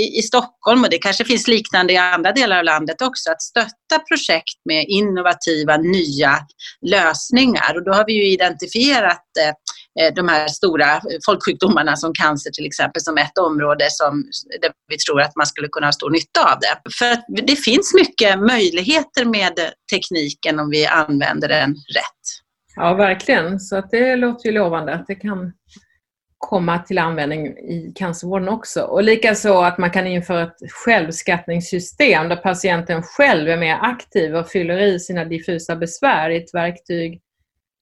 i, 0.02 0.18
i 0.18 0.22
Stockholm, 0.22 0.84
och 0.84 0.90
det 0.90 0.98
kanske 0.98 1.24
finns 1.24 1.48
liknande 1.48 1.92
i 1.92 1.96
andra 1.96 2.32
delar 2.32 2.58
av 2.58 2.64
landet 2.64 3.02
också, 3.02 3.30
att 3.30 3.42
stötta 3.42 3.98
projekt 4.08 4.58
med 4.64 4.84
innovativa 4.88 5.76
nya 5.76 6.38
lösningar. 6.86 7.76
Och 7.76 7.84
då 7.84 7.92
har 7.92 8.06
vi 8.06 8.12
ju 8.12 8.32
identifierat 8.32 9.24
eh, 9.40 9.48
eh 9.48 10.14
de 10.14 10.28
här 10.28 10.48
stora 10.48 10.92
eh, 10.94 11.00
folksjukdomarna 11.26 11.96
som 11.96 12.12
cancer 12.12 12.50
till 12.50 12.66
exempel 12.66 13.02
som 13.02 13.18
ett 13.18 13.38
område 13.38 13.88
som 13.90 14.24
där 14.60 14.72
vi 14.88 14.98
tror 14.98 15.20
att 15.20 15.36
man 15.36 15.46
skulle 15.46 15.68
kunna 15.68 15.86
ha 15.86 15.92
stor 15.92 16.10
nytta 16.10 16.52
av 16.52 16.58
det. 16.60 16.90
För 16.98 17.12
att 17.12 17.24
det 17.46 17.56
finns 17.56 17.94
mycket 17.94 18.38
möjligheter 18.38 19.24
med 19.24 19.54
tekniken 19.92 20.58
om 20.58 20.70
vi 20.70 20.86
använder 20.86 21.48
den 21.48 21.70
rätt. 21.70 22.24
Ja, 22.76 22.94
verkligen. 22.94 23.60
Så 23.60 23.76
att 23.76 23.90
det 23.90 24.16
låter 24.16 24.46
ju 24.46 24.52
lovande 24.52 24.94
att 24.94 25.06
det 25.06 25.14
kan 25.14 25.52
komma 26.38 26.78
till 26.78 26.98
användning 26.98 27.46
i 27.46 27.92
cancervården 27.94 28.48
också. 28.48 28.82
Och 28.82 29.02
likaså 29.02 29.60
att 29.60 29.78
man 29.78 29.90
kan 29.90 30.06
införa 30.06 30.42
ett 30.42 30.72
självskattningssystem 30.72 32.28
där 32.28 32.36
patienten 32.36 33.02
själv 33.02 33.48
är 33.48 33.56
mer 33.56 33.78
aktiv 33.80 34.36
och 34.36 34.48
fyller 34.48 34.78
i 34.78 35.00
sina 35.00 35.24
diffusa 35.24 35.76
besvär 35.76 36.30
i 36.30 36.36
ett 36.36 36.54
verktyg 36.54 37.20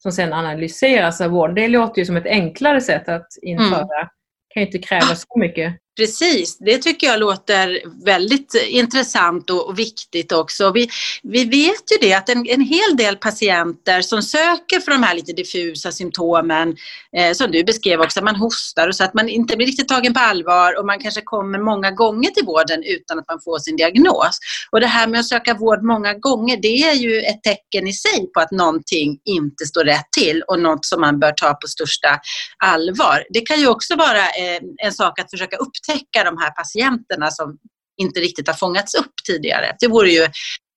som 0.03 0.13
sedan 0.13 0.33
analyseras 0.33 1.21
av 1.21 1.31
vården. 1.31 1.55
Det 1.55 1.69
låter 1.69 1.99
ju 1.99 2.07
som 2.07 2.17
ett 2.17 2.27
enklare 2.27 2.81
sätt 2.81 3.09
att 3.09 3.27
införa. 3.43 4.01
Mm. 4.01 4.09
Det 4.49 4.55
kan 4.55 4.61
ju 4.63 4.67
inte 4.67 4.79
kräva 4.79 5.15
så 5.15 5.39
mycket 5.39 5.75
Precis, 5.97 6.59
det 6.59 6.79
tycker 6.79 7.07
jag 7.07 7.21
låter 7.21 7.83
väldigt 8.05 8.55
intressant 8.69 9.51
och, 9.51 9.79
viktigt 9.79 10.33
också. 10.33 10.73
Vi, 10.73 10.89
vi 11.23 11.45
vet 11.45 11.93
ju 11.93 11.97
det 12.01 12.15
att 12.15 12.29
en, 12.29 12.47
en, 12.49 12.61
hel 12.61 12.97
del 12.97 13.17
patienter 13.17 14.03
som 14.03 14.23
söker 14.23 14.81
för 14.81 14.93
de 14.93 15.03
här 15.03 15.15
lite 15.15 15.33
diffusa 15.33 15.93
symptomen, 15.93 16.77
eh, 17.17 17.33
som 17.33 17.51
du 17.51 17.65
beskrev 17.65 18.01
också, 18.01 18.25
man 18.25 18.37
hostar 18.37 18.89
och 18.89 18.97
så 18.97 19.05
att 19.05 19.15
man 19.15 19.29
inte 19.29 19.57
blir 19.57 19.67
riktigt 19.67 19.89
tagen 19.89 20.15
på 20.15 20.21
allvar 20.21 20.79
och 20.79 20.87
man 20.87 20.99
kanske 20.99 21.21
kommer 21.21 21.59
många 21.59 21.91
gånger 21.91 22.31
till 22.31 22.45
vården 22.45 22.83
utan 22.83 23.19
att 23.19 23.29
man 23.29 23.41
får 23.45 23.59
sin 23.59 23.77
diagnos. 23.77 24.39
Och 24.71 24.81
det 24.81 24.87
här 24.87 25.07
med 25.07 25.21
att 25.21 25.29
söka 25.29 25.55
vård 25.55 25.83
många 25.83 26.15
gånger, 26.15 26.57
det 26.57 26.83
är 26.83 26.95
ju 26.95 27.21
ett 27.21 27.43
tecken 27.43 27.89
i 27.89 27.93
sig 27.93 28.33
på 28.35 28.41
att 28.41 28.51
någonting 28.51 29.19
inte 29.25 29.67
står 29.67 29.85
rätt 29.85 30.13
till 30.19 30.43
och 30.43 30.61
något 30.61 30.85
som 30.85 31.01
man 31.01 31.19
bör 31.19 31.33
ta 31.33 31.55
på 31.55 31.69
största 31.69 32.19
allvar. 32.65 33.25
Det 33.31 33.41
kan 33.41 33.61
ju 33.61 33.67
också 33.67 33.97
vara 33.97 34.23
eh, 34.23 34.61
en 34.85 34.93
sak 34.93 35.21
att 35.21 35.31
försöka 35.31 35.57
upptäcka 35.57 35.86
upptäcka 35.89 36.25
de 36.25 36.39
här 36.39 36.51
patienterna 36.51 37.31
som 37.31 37.59
inte 37.97 38.21
riktigt 38.21 38.49
har 38.49 38.55
fångats 38.55 38.95
upp 38.95 39.13
tidigare. 39.27 39.77
Det 39.81 39.89
vore 39.89 40.11
ju 40.11 40.27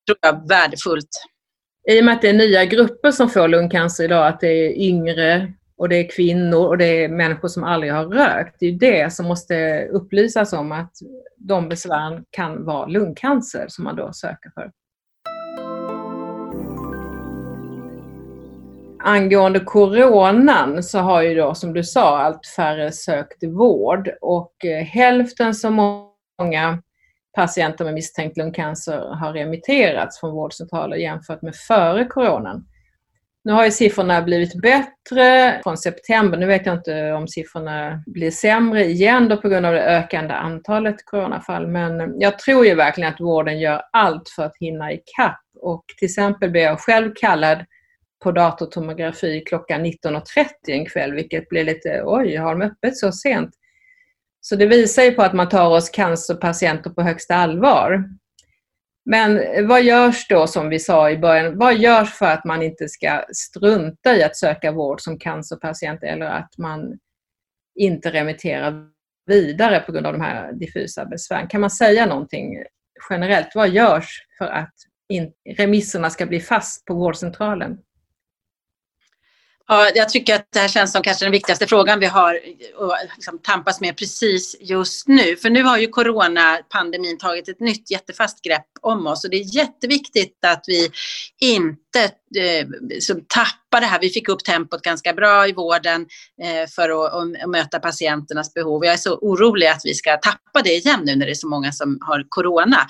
tror 0.05 0.17
jag, 0.21 0.47
värdefullt. 0.47 1.09
I 1.89 2.01
och 2.01 2.05
med 2.05 2.13
att 2.13 2.21
det 2.21 2.29
är 2.29 2.33
nya 2.33 2.65
grupper 2.65 3.11
som 3.11 3.29
får 3.29 3.47
lungcancer 3.47 4.03
idag, 4.03 4.27
att 4.27 4.39
det 4.39 4.47
är 4.47 4.77
yngre 4.77 5.53
och 5.77 5.89
det 5.89 5.95
är 5.95 6.09
kvinnor 6.09 6.67
och 6.67 6.77
det 6.77 7.03
är 7.03 7.09
människor 7.09 7.47
som 7.47 7.63
aldrig 7.63 7.93
har 7.93 8.05
rökt. 8.05 8.55
Det 8.59 8.65
är 8.65 8.71
det 8.71 9.13
som 9.13 9.25
måste 9.25 9.87
upplysas 9.91 10.53
om 10.53 10.71
att 10.71 10.91
de 11.37 11.69
besvären 11.69 12.23
kan 12.29 12.65
vara 12.65 12.85
lungcancer 12.85 13.65
som 13.69 13.83
man 13.83 13.95
då 13.95 14.13
söker 14.13 14.49
för. 14.49 14.71
Angående 19.01 19.59
coronan 19.59 20.83
så 20.83 20.99
har 20.99 21.21
ju 21.21 21.35
då 21.35 21.55
som 21.55 21.73
du 21.73 21.83
sa 21.83 22.19
allt 22.19 22.47
färre 22.55 22.91
sökt 22.91 23.43
vård 23.43 24.09
och 24.21 24.65
eh, 24.65 24.83
hälften 24.83 25.55
så 25.55 25.69
många 25.69 26.81
patienter 27.35 27.85
med 27.85 27.93
misstänkt 27.93 28.37
lungcancer 28.37 29.15
har 29.15 29.33
remitterats 29.33 30.19
från 30.19 30.31
vårdcentraler 30.31 30.97
jämfört 30.97 31.41
med 31.41 31.55
före 31.55 32.05
coronan. 32.05 32.65
Nu 33.43 33.53
har 33.53 33.65
ju 33.65 33.71
siffrorna 33.71 34.21
blivit 34.21 34.61
bättre 34.61 35.59
från 35.63 35.77
september. 35.77 36.37
Nu 36.37 36.45
vet 36.45 36.65
jag 36.65 36.75
inte 36.75 37.11
om 37.11 37.27
siffrorna 37.27 38.03
blir 38.05 38.31
sämre 38.31 38.85
igen 38.85 39.29
då 39.29 39.37
på 39.37 39.49
grund 39.49 39.65
av 39.65 39.73
det 39.73 39.83
ökande 39.83 40.33
antalet 40.33 41.05
coronafall. 41.05 41.67
Men 41.67 42.19
jag 42.19 42.39
tror 42.39 42.65
ju 42.65 42.75
verkligen 42.75 43.13
att 43.13 43.21
vården 43.21 43.59
gör 43.59 43.81
allt 43.91 44.29
för 44.35 44.43
att 44.43 44.57
hinna 44.59 44.91
ikapp. 44.91 45.41
Och 45.61 45.83
till 45.97 46.05
exempel 46.05 46.49
blev 46.49 46.63
jag 46.63 46.79
själv 46.79 47.11
kallad 47.15 47.65
på 48.23 48.31
datortomografi 48.31 49.43
klockan 49.45 49.85
19.30 49.85 50.23
en 50.67 50.85
kväll, 50.85 51.13
vilket 51.13 51.49
blir 51.49 51.63
lite, 51.63 52.01
oj, 52.05 52.35
har 52.35 52.55
de 52.55 52.65
öppet 52.65 52.97
så 52.97 53.11
sent? 53.11 53.51
Så 54.41 54.55
det 54.55 54.65
visar 54.65 55.03
ju 55.03 55.11
på 55.11 55.21
att 55.21 55.33
man 55.33 55.49
tar 55.49 55.69
oss 55.69 55.89
cancerpatienter 55.89 56.89
på 56.89 57.01
högsta 57.01 57.35
allvar. 57.35 58.03
Men 59.05 59.39
eh, 59.39 59.65
vad 59.65 59.83
görs 59.83 60.27
då, 60.27 60.47
som 60.47 60.69
vi 60.69 60.79
sa 60.79 61.11
i 61.11 61.17
början, 61.17 61.57
vad 61.57 61.77
görs 61.77 62.13
för 62.13 62.25
att 62.25 62.45
man 62.45 62.61
inte 62.61 62.89
ska 62.89 63.25
strunta 63.33 64.15
i 64.15 64.23
att 64.23 64.37
söka 64.37 64.71
vård 64.71 65.01
som 65.01 65.19
cancerpatient 65.19 66.03
eller 66.03 66.25
att 66.25 66.57
man 66.57 66.99
inte 67.75 68.11
remitterar 68.11 68.87
vidare 69.25 69.79
på 69.79 69.91
grund 69.91 70.07
av 70.07 70.13
de 70.13 70.21
här 70.21 70.53
diffusa 70.53 71.05
besvären? 71.05 71.47
Kan 71.47 71.61
man 71.61 71.69
säga 71.69 72.05
någonting 72.05 72.63
generellt? 73.09 73.55
Vad 73.55 73.69
görs 73.69 74.25
för 74.37 74.45
att 74.45 74.73
remisserna 75.57 76.09
ska 76.09 76.25
bli 76.25 76.39
fast 76.39 76.85
på 76.85 76.93
vårdcentralen? 76.93 77.77
Ja, 79.71 79.91
jag 79.95 80.09
tycker 80.09 80.35
att 80.35 80.47
det 80.53 80.59
här 80.59 80.67
känns 80.67 80.91
som 80.91 81.01
kanske 81.03 81.25
den 81.25 81.31
viktigaste 81.31 81.67
frågan 81.67 81.99
vi 81.99 82.05
har 82.05 82.35
att 82.79 83.09
liksom 83.15 83.39
tampas 83.39 83.81
med 83.81 83.97
precis 83.97 84.55
just 84.59 85.07
nu. 85.07 85.35
För 85.35 85.49
nu 85.49 85.63
har 85.63 85.77
ju 85.77 85.87
coronapandemin 85.87 87.17
tagit 87.17 87.49
ett 87.49 87.59
nytt 87.59 87.91
jättefast 87.91 88.41
grepp 88.41 88.67
om 88.81 89.07
oss 89.07 89.23
och 89.23 89.29
det 89.29 89.37
är 89.37 89.55
jätteviktigt 89.55 90.45
att 90.45 90.63
vi 90.67 90.91
inte 91.39 91.79
eh, 91.95 92.67
tappar 93.27 93.81
det 93.81 93.85
här. 93.87 93.99
Vi 93.99 94.09
fick 94.09 94.29
upp 94.29 94.43
tempot 94.43 94.81
ganska 94.81 95.13
bra 95.13 95.47
i 95.47 95.51
vården 95.51 96.05
eh, 96.43 96.69
för 96.75 96.89
att, 96.89 97.13
att, 97.13 97.49
möta 97.49 97.79
patienternas 97.79 98.53
behov. 98.53 98.85
Jag 98.85 98.93
är 98.93 98.97
så 98.97 99.17
orolig 99.17 99.67
att 99.67 99.81
vi 99.83 99.93
ska 99.93 100.17
tappa 100.17 100.61
det 100.63 100.73
igen 100.73 101.01
nu 101.05 101.15
när 101.15 101.25
det 101.25 101.31
är 101.31 101.35
så 101.35 101.49
många 101.49 101.71
som 101.71 101.97
har 102.01 102.25
corona. 102.29 102.87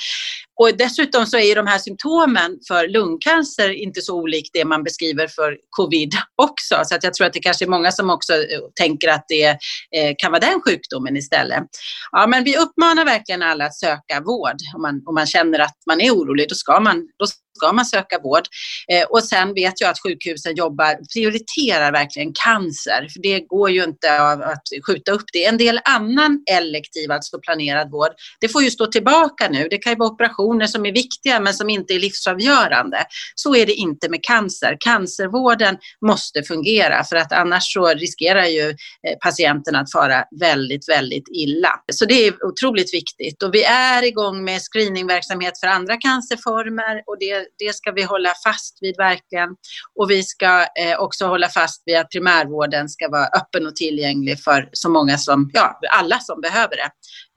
Och 0.62 0.78
dessutom 0.78 1.26
så 1.26 1.38
är 1.38 1.56
de 1.56 1.68
här 1.68 1.78
symptomen 1.78 2.58
för 2.68 2.88
lungcancer 2.88 3.70
inte 3.70 4.02
så 4.02 4.16
olikt 4.16 4.50
det 4.54 4.66
man 4.66 4.84
beskriver 4.84 5.28
för 5.28 5.58
covid 5.70 6.14
också. 6.42 6.76
Så 6.86 6.96
att 6.96 7.04
jag 7.04 7.14
tror 7.14 7.28
att 7.28 7.34
det 7.34 7.40
kanske 7.40 7.66
är 7.66 7.70
många 7.70 7.92
som 7.92 8.10
också 8.10 8.34
eh, 8.34 8.60
tänker 8.76 9.08
att 9.08 9.26
det 9.28 9.48
eh, 9.96 10.16
kan 10.18 10.32
vara 10.32 10.40
den 10.40 10.62
sjukdomen 10.62 11.18
istället. 11.18 11.64
Ja, 12.12 12.28
men 12.28 12.44
vi 12.44 12.58
uppmanar 12.58 13.06
verkligen 13.06 13.42
alla 13.42 13.66
att 13.66 13.76
söka 13.76 14.22
vård. 14.26 14.56
Om 14.76 14.82
man, 14.82 15.04
om 15.06 15.16
man 15.16 15.26
känner 15.26 15.60
att 15.60 15.78
man 15.88 16.02
är 16.02 16.12
orolig, 16.12 16.50
då 16.50 16.56
ska 16.56 16.80
man, 16.80 17.08
då 17.20 17.26
ska 17.60 17.74
man 17.74 17.86
söka 17.86 18.20
vård. 18.20 18.44
Eh, 18.92 19.04
och 19.10 19.24
sen 19.24 19.54
vet 19.54 19.82
jag 19.82 19.90
att 19.90 20.00
sjukhusen 20.04 20.56
jobbar, 20.56 20.96
prioriterar 21.14 21.92
verkligen 21.92 22.32
cancer. 22.46 23.08
För 23.14 23.22
det 23.22 23.40
går 23.40 23.70
ju 23.70 23.84
inte 23.84 24.22
att 24.22 24.64
skjuta 24.88 25.12
upp 25.12 25.26
det. 25.34 25.46
En 25.46 25.58
del 25.58 25.80
annan 25.84 26.44
elektiv, 26.52 27.12
alltså 27.12 27.40
planerad 27.40 27.92
vård, 27.92 28.12
det 28.42 28.50
får 28.50 28.64
ju 28.64 28.72
stå 28.72 28.86
tillbaka 28.86 29.50
nu. 29.50 29.68
Det 29.70 29.78
kan 29.78 29.94
ju 29.94 29.98
vara 29.98 30.10
operationer 30.10 30.68
som 30.68 30.86
är 30.86 30.92
viktiga 30.92 31.40
men 31.40 31.54
som 31.54 31.70
inte 31.70 31.94
är 31.94 32.00
livsavgörande. 32.00 32.98
Så 33.36 33.56
är 33.56 33.66
det 33.66 33.74
inte 33.74 34.10
med 34.10 34.20
cancer. 34.24 34.78
Cancervården 34.80 35.78
måste 36.06 36.44
fungera 36.44 37.04
för 37.04 37.16
att 37.16 37.32
annars 37.32 37.74
så 37.74 37.88
riskerar 37.88 38.46
ju 38.46 38.70
eh, 38.70 39.16
patienten 39.22 39.76
att 39.76 39.92
fara 39.92 40.24
väldigt, 40.40 40.90
väldigt 40.90 41.28
illa. 41.34 41.70
Så 41.92 42.06
det 42.06 42.28
är 42.28 42.46
otroligt 42.46 42.94
viktigt 42.94 43.44
och 43.44 43.54
vi 43.54 43.64
är 43.64 44.04
igång 44.04 44.44
med 44.44 44.62
screeningverksamhet 44.62 45.60
för 45.60 45.68
andra 45.68 45.98
cancerformer 45.98 47.04
och 47.08 47.18
det 47.20 47.46
det 47.58 47.76
ska 47.76 47.92
vi 47.92 48.04
hålla 48.04 48.34
fast 48.46 48.78
vid 48.82 48.98
verkligen. 48.98 49.50
Och 49.96 50.12
vi 50.12 50.24
ska 50.24 50.62
eh, 50.62 51.00
också 51.00 51.26
hålla 51.26 51.48
fast 51.48 51.84
vid 51.86 51.98
att 51.98 52.10
primärvården 52.10 52.90
ska 52.90 53.10
vara 53.10 53.26
öppen 53.26 53.68
och 53.68 53.76
tillgänglig 53.76 54.44
för 54.44 54.70
så 54.72 54.90
många 54.90 55.18
som, 55.18 55.50
ja, 55.54 55.80
alla 55.92 56.20
som 56.20 56.42
behöver 56.42 56.76
det. 56.76 56.92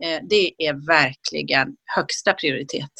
Eh, 0.06 0.20
det 0.30 0.66
är 0.68 0.86
verkligen 0.86 1.68
högsta 1.96 2.32
prioritet. 2.32 2.90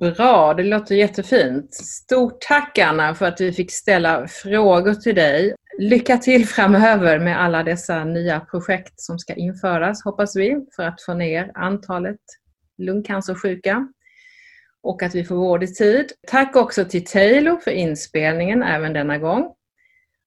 Bra, 0.00 0.54
det 0.54 0.62
låter 0.62 0.94
jättefint. 0.94 1.74
Stort 1.74 2.40
tack 2.40 2.78
Anna 2.78 3.14
för 3.14 3.26
att 3.26 3.40
vi 3.40 3.52
fick 3.52 3.72
ställa 3.72 4.28
frågor 4.28 4.94
till 4.94 5.14
dig. 5.14 5.54
Lycka 5.78 6.18
till 6.18 6.48
framöver 6.48 7.18
med 7.18 7.42
alla 7.42 7.62
dessa 7.62 8.04
nya 8.04 8.40
projekt 8.40 9.00
som 9.00 9.18
ska 9.18 9.34
införas, 9.34 10.04
hoppas 10.04 10.36
vi, 10.36 10.56
för 10.76 10.82
att 10.82 11.02
få 11.02 11.14
ner 11.14 11.50
antalet 11.54 12.20
lungcancersjuka 12.78 13.88
och 14.84 15.02
att 15.02 15.14
vi 15.14 15.24
får 15.24 15.34
vård 15.34 15.62
i 15.62 15.66
tid. 15.66 16.12
Tack 16.26 16.56
också 16.56 16.84
till 16.84 17.04
Taylor 17.04 17.56
för 17.56 17.70
inspelningen 17.70 18.62
även 18.62 18.92
denna 18.92 19.18
gång. 19.18 19.54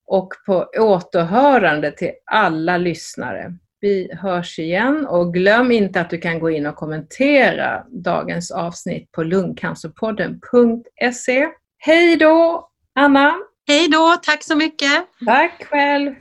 Och 0.08 0.34
på 0.46 0.70
återhörande 0.78 1.91
till 1.91 2.12
alla 2.26 2.78
lyssnare. 2.78 3.54
Vi 3.80 4.13
hörs 4.13 4.60
igen 4.60 5.08
och 5.08 5.34
glöm 5.34 5.72
inte 5.72 6.02
att 6.02 6.10
du 6.10 6.17
kan 6.17 6.39
gå 6.39 6.50
in 6.50 6.65
och 6.65 6.76
kommentera 6.76 7.84
dagens 7.89 8.52
avsnitt 8.52 9.12
på 9.12 9.24
lungcancerpodden.se. 9.24 11.48
Hej 11.78 12.15
då 12.15 12.70
Anna! 12.96 13.34
Hej 13.67 13.88
då, 13.88 14.17
tack 14.24 14.43
så 14.43 14.56
mycket! 14.56 15.08
Tack 15.26 15.65
själv! 15.70 16.15